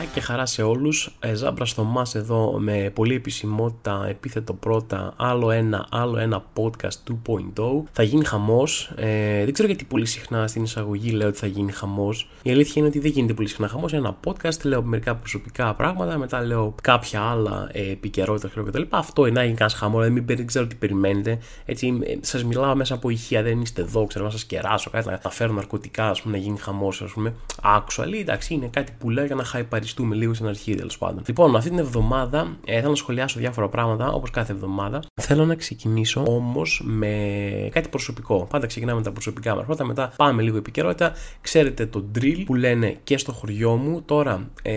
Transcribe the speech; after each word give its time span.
Γεια 0.00 0.08
και 0.14 0.20
χαρά 0.20 0.46
σε 0.46 0.62
όλους. 0.62 1.16
Ε, 1.20 1.34
Ζάμπρα 1.34 1.64
στο 1.64 1.84
μας 1.84 2.14
εδώ 2.14 2.58
με 2.58 2.90
πολύ 2.94 3.14
επισημότητα, 3.14 4.06
επίθετο 4.08 4.52
πρώτα, 4.52 5.14
άλλο 5.16 5.50
ένα, 5.50 5.86
άλλο 5.90 6.18
ένα 6.18 6.44
podcast 6.54 7.12
2.0. 7.28 7.82
Θα 7.92 8.02
γίνει 8.02 8.24
χαμός. 8.24 8.92
Ε, 8.96 9.44
δεν 9.44 9.52
ξέρω 9.52 9.68
γιατί 9.68 9.84
πολύ 9.84 10.06
συχνά 10.06 10.46
στην 10.46 10.62
εισαγωγή 10.62 11.10
λέω 11.10 11.28
ότι 11.28 11.38
θα 11.38 11.46
γίνει 11.46 11.72
χαμός. 11.72 12.30
Η 12.42 12.50
αλήθεια 12.50 12.72
είναι 12.76 12.86
ότι 12.86 12.98
δεν 12.98 13.10
γίνεται 13.10 13.34
πολύ 13.34 13.48
συχνά 13.48 13.68
χαμός. 13.68 13.92
Είναι 13.92 14.00
ένα 14.00 14.16
podcast, 14.26 14.60
λέω 14.62 14.82
μερικά 14.82 15.16
προσωπικά 15.16 15.74
πράγματα, 15.74 16.18
μετά 16.18 16.44
λέω 16.44 16.74
κάποια 16.82 17.20
άλλα 17.20 17.68
ε, 17.72 17.90
επικαιρότητα 17.90 18.62
κτλ. 18.62 18.82
Αυτό 18.90 19.26
είναι 19.26 19.38
να 19.38 19.44
γίνει 19.44 19.56
κανένας 19.56 19.80
χαμός, 19.80 20.08
δεν, 20.08 20.24
δεν 20.26 20.46
ξέρω 20.46 20.66
τι 20.66 20.74
περιμένετε. 20.74 21.38
Έτσι, 21.64 21.98
ε, 22.02 22.14
σας 22.20 22.44
μιλάω 22.44 22.74
μέσα 22.74 22.94
από 22.94 23.10
ηχεία, 23.10 23.42
δεν 23.42 23.60
είστε 23.60 23.82
εδώ, 23.82 24.06
ξέρω 24.06 24.24
να 24.24 24.30
σας 24.30 24.44
κεράσω, 24.44 24.90
κάτι 24.90 25.08
να 25.22 25.30
φέρω 25.30 25.52
ναρκωτικά, 25.52 26.08
ας 26.08 26.22
πούμε, 26.22 26.36
να 26.36 26.42
γίνει 26.42 26.58
χαμός, 26.58 27.02
ας 27.02 27.10
πούμε. 27.10 27.34
Actually, 27.62 28.20
εντάξει, 28.20 28.54
είναι 28.54 28.68
κάτι 28.72 28.92
που 28.98 29.10
λέω 29.10 29.24
για 29.24 29.34
να 29.34 29.44
χαϊπαριστούμε 29.90 30.14
λίγο 30.14 30.34
στην 30.34 30.46
αρχή 30.46 30.74
τέλος 30.74 30.98
πάντων. 30.98 31.22
Λοιπόν, 31.26 31.56
αυτή 31.56 31.68
την 31.68 31.78
εβδομάδα 31.78 32.56
ε, 32.64 32.76
θέλω 32.76 32.90
να 32.90 32.96
σχολιάσω 32.96 33.38
διάφορα 33.38 33.68
πράγματα 33.68 34.12
όπως 34.12 34.30
κάθε 34.30 34.52
εβδομάδα. 34.52 35.02
Θέλω 35.20 35.44
να 35.44 35.54
ξεκινήσω 35.54 36.22
όμως 36.26 36.82
με 36.84 37.68
κάτι 37.72 37.88
προσωπικό. 37.88 38.46
Πάντα 38.50 38.66
ξεκινάμε 38.66 38.98
με 38.98 39.04
τα 39.04 39.12
προσωπικά 39.12 39.54
μας 39.54 39.64
πρώτα, 39.64 39.84
μετά 39.84 40.12
πάμε 40.16 40.42
λίγο 40.42 40.56
επικαιρότητα. 40.56 41.12
Ξέρετε 41.40 41.86
το 41.86 42.04
drill 42.18 42.42
που 42.46 42.54
λένε 42.54 42.96
και 43.04 43.18
στο 43.18 43.32
χωριό 43.32 43.76
μου. 43.76 44.02
Τώρα, 44.02 44.50
ε, 44.62 44.72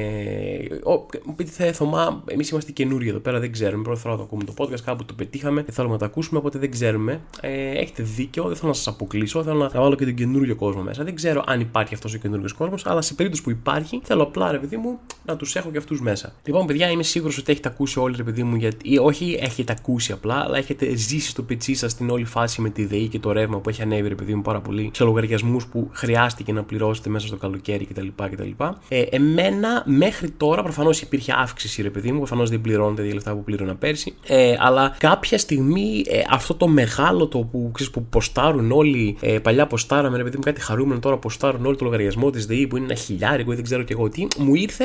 μου 1.26 1.36
πείτε 1.36 1.52
θα 1.52 1.74
Θωμά, 1.74 2.24
εμείς 2.26 2.50
είμαστε 2.50 2.72
καινούργοι 2.72 3.10
εδώ 3.10 3.20
πέρα, 3.20 3.40
δεν 3.40 3.52
ξέρουμε. 3.52 3.84
Πρώτη 3.84 4.00
φορά 4.00 4.16
το 4.16 4.24
ακούμε 4.24 4.44
το 4.44 4.54
podcast, 4.58 4.80
κάπου 4.86 5.06
το 5.06 5.14
πετύχαμε 5.14 5.64
και 5.64 5.72
θέλουμε 5.72 5.94
να 5.94 6.00
το 6.00 6.06
ακούσουμε, 6.06 6.40
οπότε 6.40 6.60
δεν 6.60 6.72
ξέρουμε. 6.72 7.22
Ε, 7.42 7.72
έχετε 7.72 8.04
δίκιο, 8.04 8.44
δεν 8.44 8.56
θέλω 8.56 8.68
να 8.68 8.74
σας 8.74 8.88
αποκλείσω, 8.88 9.44
θέλω 9.44 9.58
να 9.58 9.70
βάλω 9.70 9.96
και 9.96 10.06
τον 10.06 10.14
καινούριο 10.14 10.56
κόσμο 10.56 10.82
μέσα. 10.82 11.04
Δεν 11.04 11.16
ξέρω 11.16 11.44
αν 11.48 11.60
υπάρχει 11.60 11.94
αυτός 11.94 12.14
ο 12.14 12.18
καινούριο 12.18 12.50
κόσμος, 12.58 12.86
αλλά 12.86 13.02
σε 13.02 13.14
περίπτωση 13.14 13.44
που 13.44 13.50
υπάρχει, 13.50 14.02
θέλω 14.04 14.24
απλά 14.24 14.52
ρε 14.52 14.58
παιδί 14.58 14.78
μου 14.78 14.93
να 15.26 15.36
τους 15.36 15.56
έχω 15.56 15.72
και 15.72 15.78
αυτούς 15.78 16.02
μέσα. 16.02 16.34
Λοιπόν, 16.46 16.66
παιδιά, 16.66 16.90
είμαι 16.90 17.04
σίγουρος 17.04 17.38
ότι 17.38 17.52
έχετε 17.52 17.70
ακούσει 17.70 18.00
όλοι, 18.00 18.16
ρε 18.18 18.24
παιδί 18.24 18.44
μου, 18.44 18.56
γιατί, 18.56 18.90
ή 18.90 18.98
όχι 18.98 19.38
έχετε 19.42 19.76
ακούσει 19.78 20.12
απλά, 20.12 20.36
αλλά 20.36 20.58
έχετε 20.58 20.96
ζήσει 20.96 21.30
στο 21.30 21.42
πετσί 21.42 21.74
σας 21.74 21.96
την 21.96 22.10
όλη 22.10 22.26
φάση 22.26 22.62
με 22.62 22.70
τη 22.70 22.86
ΔΕΗ 22.86 23.08
και 23.08 23.20
το 23.20 23.32
ρεύμα 23.32 23.60
που 23.60 23.70
έχει 23.70 23.82
ανέβει, 23.82 24.08
ρε 24.08 24.16
παιδί 24.16 24.36
μου, 24.36 24.42
πάρα 24.42 24.62
πολύ 24.62 24.92
σε 24.94 25.04
λογαριασμούς 25.04 25.66
που 25.66 25.90
χρειάστηκε 25.92 26.54
να 26.54 26.64
πληρώσετε 26.64 27.10
μέσα 27.10 27.28
στο 27.28 27.36
καλοκαίρι 27.38 27.86
κτλ. 27.86 28.08
κτλ. 28.16 28.50
Ε, 28.88 29.02
εμένα 29.02 29.84
μέχρι 29.86 30.30
τώρα 30.30 30.64
προφανώς 30.64 31.02
υπήρχε 31.02 31.34
αύξηση, 31.38 31.82
ρε 31.82 31.90
παιδί 31.90 32.12
μου, 32.12 32.18
προφανώς 32.18 32.50
δεν 32.50 32.62
πληρώνετε 32.62 33.08
τα 33.08 33.14
λεφτά 33.14 33.34
που 33.34 33.44
πλήρωνα 33.44 33.76
πέρσι, 33.76 34.14
ε, 34.28 34.56
αλλά 34.60 34.96
κάποια 35.00 35.38
στιγμή 35.38 36.04
ε, 36.08 36.22
αυτό 36.30 36.54
το 36.54 36.68
μεγάλο 36.68 37.28
το 37.28 37.40
που, 37.40 37.70
ξέρεις, 37.74 37.94
που 37.94 38.06
ποστάρουν 38.06 38.72
όλοι, 38.72 39.18
ε, 39.22 39.40
παλιά 39.40 39.68
ποστάραμε, 39.68 40.18
ρε 40.18 40.24
παιδί 40.24 40.36
μου, 40.36 40.44
κάτι 40.44 40.62
χαρούμενο 40.62 41.00
τώρα 41.00 41.18
ποστάρουν 41.18 41.66
όλοι 41.66 41.76
το 41.76 41.86
λογαριασμό 41.86 42.30
της 42.30 42.46
ΔΕΗ 42.46 42.68
που 42.68 42.78
είναι 42.78 42.86
ένα 42.86 42.96
χιλιάρικο 42.96 43.52
ή 43.52 43.56
δεν 43.56 43.64
ξέρω 43.64 43.84
και 43.84 43.94
εγώ 43.94 44.10
τι, 44.10 44.28
μου 44.38 44.56
ήρθε 44.56 44.83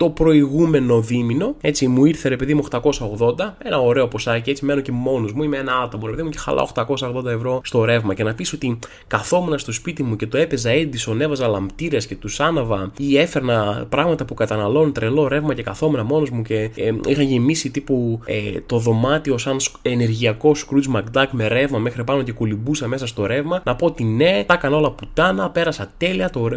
το 0.00 0.10
προηγούμενο 0.10 1.00
δίμηνο. 1.00 1.54
Έτσι, 1.60 1.88
μου 1.88 2.04
ήρθε 2.04 2.28
ρε 2.28 2.36
παιδί 2.36 2.54
μου 2.54 2.64
880, 2.70 3.52
ένα 3.64 3.78
ωραίο 3.80 4.08
ποσάκι. 4.08 4.50
Έτσι, 4.50 4.64
μένω 4.64 4.80
και 4.80 4.92
μόνος 4.92 5.32
μου. 5.32 5.42
Είμαι 5.42 5.56
ένα 5.56 5.72
άτομο 5.72 6.06
ρε 6.06 6.10
παιδί 6.10 6.22
μου 6.22 6.28
και 6.28 6.38
χαλάω 6.38 6.68
880 6.74 7.24
ευρώ 7.24 7.60
στο 7.64 7.84
ρεύμα. 7.84 8.14
Και 8.14 8.24
να 8.24 8.34
πεις 8.34 8.52
ότι 8.52 8.78
καθόμουν 9.06 9.58
στο 9.58 9.72
σπίτι 9.72 10.02
μου 10.02 10.16
και 10.16 10.26
το 10.26 10.38
έπαιζα 10.38 10.70
Edison, 10.72 11.20
έβαζα 11.20 11.48
λαμπτήρες 11.48 12.06
και 12.06 12.14
τους 12.14 12.40
άναβα 12.40 12.92
ή 12.96 13.18
έφερνα 13.18 13.86
πράγματα 13.88 14.24
που 14.24 14.34
καταναλώνουν 14.34 14.92
τρελό 14.92 15.28
ρεύμα 15.28 15.54
και 15.54 15.62
καθόμουν 15.62 16.06
μόνος 16.06 16.30
μου 16.30 16.42
και 16.42 16.70
ε, 16.74 16.92
είχα 17.06 17.22
γεμίσει 17.22 17.70
τύπου 17.70 18.20
ε, 18.24 18.60
το 18.66 18.78
δωμάτιο 18.78 19.38
σαν 19.38 19.56
ενεργειακό 19.82 20.52
Scrooge 20.56 20.96
McDuck 20.96 21.26
με 21.30 21.48
ρεύμα 21.48 21.78
μέχρι 21.78 22.04
πάνω 22.04 22.22
και 22.22 22.32
κουλιμπούσα 22.32 22.86
μέσα 22.86 23.06
στο 23.06 23.26
ρεύμα. 23.26 23.62
Να 23.64 23.76
πω 23.76 23.86
ότι 23.86 24.04
ναι, 24.04 24.44
τα 24.46 24.54
έκανα 24.54 24.76
όλα 24.76 24.90
πουτάνα, 24.90 25.50
πέρασα 25.50 25.92
τέλεια, 25.96 26.30
το, 26.30 26.48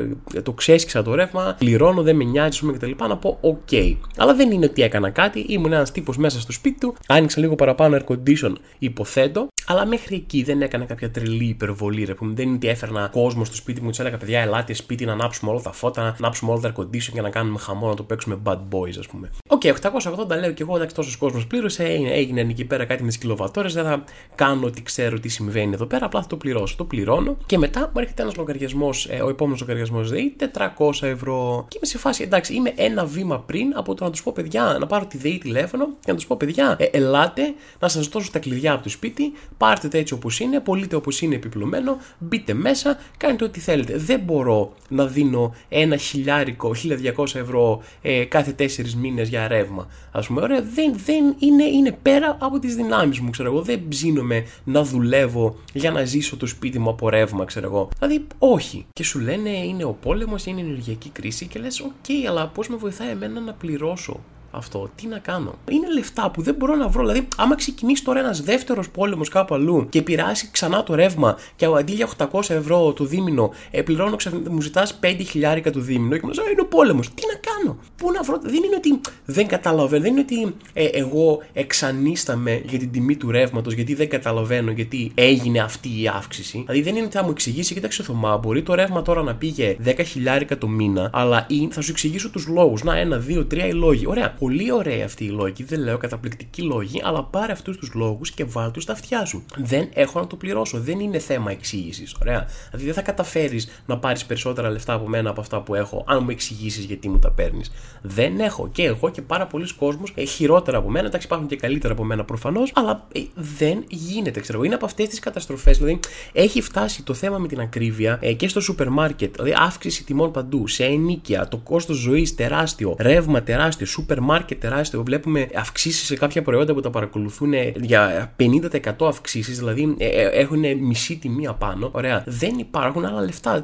το 0.44 0.52
ξέσχισα 0.52 1.03
το 1.03 1.16
ρεύμα, 1.16 1.56
πληρώνω, 1.58 2.02
δεν 2.02 2.16
με 2.16 2.24
νοιάζει, 2.24 2.59
πούμε 2.73 2.94
κτλ. 2.94 3.06
Να 3.06 3.17
πω 3.17 3.39
OK. 3.41 3.95
Αλλά 4.17 4.34
δεν 4.34 4.51
είναι 4.51 4.66
ότι 4.66 4.81
έκανα 4.81 5.09
κάτι, 5.09 5.45
ήμουν 5.47 5.73
ένας 5.73 5.91
τύπος 5.91 6.17
μέσα 6.17 6.39
στο 6.39 6.51
σπίτι 6.51 6.79
του, 6.79 6.95
άνοιξα 7.07 7.39
λίγο 7.39 7.56
παραπάνω 7.56 7.97
air 7.97 8.13
condition, 8.13 8.53
υποθέτω, 8.79 9.47
αλλά 9.66 9.85
μέχρι 9.85 10.16
εκεί 10.16 10.44
δεν 10.44 10.61
έκανα 10.61 10.85
κάποια 10.85 11.11
τρελή 11.11 11.45
υπερβολή. 11.45 12.03
Ρε, 12.03 12.13
που 12.13 12.34
δεν 12.34 12.47
είναι 12.47 12.56
ότι 12.56 12.67
έφερνα 12.67 13.09
κόσμο 13.11 13.45
στο 13.45 13.56
σπίτι 13.56 13.81
μου, 13.81 13.89
τους 13.89 14.00
έλεγα 14.00 14.17
παιδιά, 14.17 14.41
ελάτε 14.41 14.73
σπίτι 14.73 15.06
να 15.06 15.11
ανάψουμε 15.11 15.51
όλα 15.51 15.61
τα 15.61 15.72
φώτα, 15.72 16.01
να 16.01 16.16
ανάψουμε 16.19 16.51
όλα 16.51 16.61
τα 16.61 16.73
air 16.75 16.79
condition 16.81 17.11
και 17.13 17.22
να 17.22 17.29
κάνουμε 17.29 17.59
χαμό, 17.59 17.88
να 17.88 17.95
το 17.95 18.03
παίξουμε 18.03 18.38
bad 18.44 18.59
boys, 18.72 18.97
ας 19.00 19.07
πούμε. 19.07 19.29
OK, 19.47 19.62
okay, 19.63 19.73
880 19.73 20.40
λέω 20.40 20.51
και 20.51 20.63
εγώ, 20.63 20.75
εντάξει, 20.75 20.95
τόσος 20.95 21.17
κόσμος 21.17 21.47
πλήρωσε, 21.47 21.84
έγινε 21.84 22.41
εκεί 22.41 22.66
πέρα 22.66 22.85
κάτι 22.85 23.01
με 23.01 23.07
τις 23.07 23.17
κιλοβατώρες, 23.18 23.74
δεν 23.73 23.84
θα 23.84 24.03
κάνω 24.35 24.66
ότι 24.66 24.84
ξέρω 24.84 25.19
τι 25.19 25.29
συμβαίνει 25.29 25.73
εδώ 25.73 25.85
πέρα, 25.85 26.05
απλά 26.05 26.22
θα 26.22 26.28
το 26.28 26.38
πληρώσω. 26.38 26.75
Το 26.78 26.84
πληρώνω 26.84 27.38
και 27.45 27.57
μετά 27.57 27.79
μου 27.79 28.00
έρχεται 28.00 28.22
ένας 28.22 28.35
λογαριασμός, 28.35 29.07
ε, 29.09 29.22
ο 29.22 29.29
επόμενος 29.29 29.59
λογαριασμός 29.59 30.09
ΔΕΗ, 30.09 30.35
400 30.38 31.07
ευρώ. 31.07 31.66
Και 31.67 31.78
είμαι 31.78 31.85
σε 31.85 31.97
φάση, 31.97 32.23
εντάξει, 32.23 32.53
είμαι 32.63 32.74
ένα 32.75 33.06
βήμα 33.06 33.40
πριν 33.40 33.74
από 33.75 33.94
το 33.94 34.03
να 34.03 34.09
τους 34.09 34.24
πω 34.24 34.31
παιδιά, 34.35 34.78
να 34.79 34.85
πάρω 34.85 35.06
τη 35.06 35.18
ΔΕΗ 35.18 35.38
τηλέφωνο 35.38 35.85
και 35.85 36.12
να 36.12 36.16
τους 36.16 36.25
πω 36.25 36.35
παιδιά, 36.38 36.75
ε, 36.79 36.85
ελάτε 36.85 37.53
να 37.79 37.88
σας 37.88 38.07
δώσω 38.07 38.31
τα 38.31 38.40
κλειδιά 38.40 38.74
από 38.74 38.84
το 38.84 38.90
σπίτι, 38.90 39.34
πάρτε 39.57 39.88
τα 39.88 39.97
έτσι 39.97 40.13
όπως 40.13 40.40
είναι, 40.40 40.59
πωλείται 40.59 40.96
όπως 40.96 41.22
είναι 41.22 41.35
επιπλωμένο, 41.35 41.97
μπείτε 42.19 42.53
μέσα, 42.53 42.97
κάνετε 43.18 43.44
ό,τι 43.44 43.59
θέλετε. 43.59 43.97
Δεν 43.97 44.19
μπορώ 44.19 44.73
να 44.90 45.06
δίνω 45.06 45.56
ένα 45.69 45.97
χιλιάρικο, 45.97 46.72
1200 47.16 47.35
ευρώ 47.35 47.84
ε, 48.02 48.23
κάθε 48.23 48.52
τέσσερις 48.52 48.96
μήνες 48.96 49.29
για 49.29 49.47
ρεύμα. 49.47 49.88
Ας 50.12 50.19
πούμε, 50.19 50.41
ωραία, 50.41 50.62
δεν, 50.62 50.94
δεν 51.06 51.35
είναι, 51.40 51.63
είναι 51.63 51.97
πέρα 52.02 52.38
από 52.40 52.59
τις 52.59 52.75
δυνάμεις 52.75 53.19
μου, 53.19 53.29
ξέρω 53.29 53.50
εγώ. 53.52 53.62
Δεν 53.62 53.88
ψήνομαι 53.88 54.46
να 54.63 54.84
δουλεύω 54.84 55.56
για 55.73 55.91
να 55.91 56.03
ζήσω 56.03 56.38
το 56.38 56.46
σπίτι 56.46 56.79
μου 56.79 56.90
από 56.90 57.09
ρεύμα, 57.09 57.46
ξέρω 57.46 57.66
εγώ. 57.66 57.90
Δηλαδή, 58.00 58.28
όχι. 58.38 58.85
Και 58.94 59.03
σου 59.03 59.19
λένε 59.19 59.50
είναι 59.50 59.84
ο 59.84 59.97
πόλεμος, 60.02 60.46
είναι 60.46 60.62
η 60.62 60.63
ενεργειακή 60.63 61.09
κρίση 61.09 61.47
και 61.47 61.59
λες, 61.59 61.79
οκ, 61.79 62.29
αλλά 62.29 62.41
πώς 62.53 62.68
με 62.68 62.75
βοηθάει 62.75 63.09
εμένα 63.09 63.40
να 63.40 63.53
πληρώσω 63.53 64.19
αυτό. 64.53 64.90
Τι 64.96 65.08
να 65.08 65.18
κάνω. 65.18 65.56
Είναι 65.69 65.94
λεφτά 65.94 66.31
που 66.31 66.41
δεν 66.41 66.56
μπορώ 66.56 66.75
να 66.75 66.88
βρω. 66.88 67.02
Δηλαδή, 67.02 67.28
άμα 67.38 67.56
ξεκινήσει 67.56 68.03
τώρα 68.03 68.19
ένας 68.19 68.41
δεύτερος 68.41 68.90
πόλεμος 68.90 69.30
κάπου 69.30 69.56
αλλού 69.56 69.88
και 69.90 70.02
πειράσει 70.02 70.50
ξανά 70.52 70.84
το 70.84 70.96
ρεύμα 70.96 71.38
και 71.56 71.66
αντί 71.66 71.94
για 71.94 72.09
800 72.18 72.50
ευρώ 72.50 72.94
το 72.94 73.06
δίμηνο, 73.06 73.52
πληρώνω 73.86 74.16
μου 74.50 74.62
ζητάς 74.62 75.00
5 75.03 75.16
χιλιάρικα 75.30 75.72
το 75.72 75.80
δίμηνο 75.80 76.18
και 76.18 76.25
μου 76.25 76.31
λέει 76.34 76.52
Είναι 76.52 76.62
ο 76.62 76.66
πόλεμος. 76.66 77.14
Τι 77.14 77.24
να 77.34 77.40
κάνω; 77.52 77.78
Πού 77.97 78.12
να 78.12 78.24
βρω; 78.24 78.40
Δεν 78.41 78.64
είναι 78.64 78.75
ότι 78.75 79.00
δεν 79.25 79.47
καταλαβαίνω. 79.47 80.02
Δεν 80.03 80.12
είναι 80.12 80.19
ότι 80.19 80.56
ε, 80.74 80.85
εγώ 80.85 81.41
εξανίσταμαι 81.53 82.62
για 82.66 82.80
την 82.80 82.91
τιμή 82.91 83.16
του 83.16 83.31
ρεύματος 83.31 83.74
γιατί 83.74 83.94
δεν 83.94 84.09
καταλαβαίνω 84.09 84.72
γιατί 84.72 85.12
έγινε 85.16 85.59
αυτή 85.59 86.02
η 86.02 86.08
αύξηση. 86.08 86.58
Δηλαδή, 86.66 86.81
δεν 86.81 86.96
είναι 86.96 87.06
ότι 87.06 87.16
θα 87.16 87.24
μου 87.24 87.30
εξηγήσει, 87.30 87.74
κοίταξε 87.74 88.03
Θωμά, 88.03 88.38
μπορεί 88.38 88.64
το 88.64 88.74
ρεύμα 88.74 89.02
τώρα 89.02 89.22
να 89.22 89.35
πήγε 89.35 89.78
10 89.85 90.02
χιλιάρικα 90.06 90.58
το 90.58 90.68
μήνα, 90.68 91.09
αλλά 91.14 91.47
θα 91.70 91.81
σου 91.81 91.91
εξηγήσω 91.91 92.30
τους 92.30 92.47
λόγους. 92.47 92.84
Να, 92.84 92.97
ένα, 92.97 93.18
δύο, 93.18 93.46
τρία 93.46 93.68
οι 93.68 93.74
λόγοι. 93.74 94.08
Ωραία 94.08 94.34
πολύ 94.44 94.72
ωραία 94.72 95.06
αυτή 95.06 95.26
η 95.26 95.30
λόγη, 95.30 95.64
δεν 95.64 95.80
λέω 95.80 95.98
καταπληκτική 95.98 96.62
λόγη, 96.62 97.02
αλλά 97.04 97.24
πάρε 97.24 97.52
αυτούς 97.52 97.78
τους 97.78 97.94
λόγους 97.94 98.31
και 98.31 98.44
βάλ 98.44 98.72
τους 98.72 98.84
στα 98.84 98.92
αυτιά 98.92 99.26
σου. 99.26 99.46
Δεν 99.58 99.90
έχω 99.94 100.20
να 100.20 100.28
το 100.28 100.36
πληρώσω. 100.36 100.80
Δεν 100.80 101.00
είναι 101.00 101.20
θέμα 101.20 101.52
εξήγησης. 101.52 102.16
Ωραία. 102.22 102.48
Δηλαδή 102.66 102.86
δεν 102.86 102.94
θα 102.94 103.02
καταφέρεις 103.02 103.82
να 103.86 103.98
πάρεις 103.98 104.26
περισσότερα 104.26 104.70
λεφτά 104.70 104.94
από 104.94 105.08
μένα 105.08 105.30
από 105.30 105.42
αυτά 105.42 105.62
που 105.62 105.76
έχω, 105.76 106.03
αν 106.08 106.24
μου 106.24 106.30
εξηγήσεις 106.30 106.86
γιατί 106.86 107.09
μου 107.09 107.20
τα 107.20 107.32
παίρνεις. 107.32 107.72
Δεν 108.02 108.40
έχω. 108.40 108.70
Και 108.72 108.84
εγώ 108.84 109.09
και 109.09 109.22
πάρα 109.22 109.48
πολλοί 109.48 109.74
κόσμοι 109.74 110.03
ε, 110.16 110.24
χειρότερα 110.24 110.78
από 110.78 110.90
μένα. 110.90 111.08
Εντάξει, 111.08 111.26
υπάρχουν 111.26 111.48
και 111.48 111.56
καλύτερα 111.56 111.94
από 111.94 112.03
μένα 112.03 112.24
προφανώς, 112.24 112.72
αλλά 112.76 113.08
ε, 113.14 113.20
δεν 113.36 113.84
γίνεται, 113.88 114.40
ξέρω 114.40 114.64
Είναι 114.64 114.76
από 114.76 114.86
αυτές 114.86 115.08
τις 115.08 115.20
καταστροφές. 115.20 115.78
Δηλαδή 115.78 116.00
έχει 116.34 116.62
φτάσει 116.62 117.03
το 117.03 117.14
θέμα 117.14 117.38
με 117.38 117.48
την 117.48 117.59
ακρίβεια 117.59 118.20
ε, 118.22 118.34
και 118.34 118.48
στο 118.48 118.62
σούπερ 118.62 118.90
μάρκετ. 118.90 119.36
Δηλαδή 119.36 119.56
αύξηση 119.58 120.03
τιμών 120.03 120.32
παντού, 120.32 120.68
σε 120.68 120.84
ενίκεια, 120.84 121.48
το 121.48 121.58
κόστος 121.58 121.98
ζωής 121.98 122.35
τεράστιο, 122.35 122.96
ρεύμα 123.00 123.44
τεράστιο, 123.44 123.85
σούπερ 123.85 124.20
μάρκετ 124.20 124.32
τεράστιο. 124.41 125.03
Βλέπουμε 125.03 125.50
αυξήσεις 125.56 126.06
σε 126.06 126.16
κάποια 126.16 126.41
προϊόντα 126.41 126.74
που 126.74 126.82
τα 126.82 126.90
παρακολουθούν 126.90 127.53
για 127.76 128.34
50% 128.40 129.08
αυξήσεις, 129.08 129.58
δηλαδή 129.58 129.96
ε, 129.97 130.08
ε, 130.08 130.28
έχουν 130.28 130.78
μισή 130.78 131.18
τιμή 131.18 131.47
απάνω. 131.47 131.90
Ωραία. 131.91 132.24
Δεν 132.28 132.58
υπάρχουν 132.58 133.06
άλλα 133.06 133.22
λεφτά. 133.22 133.64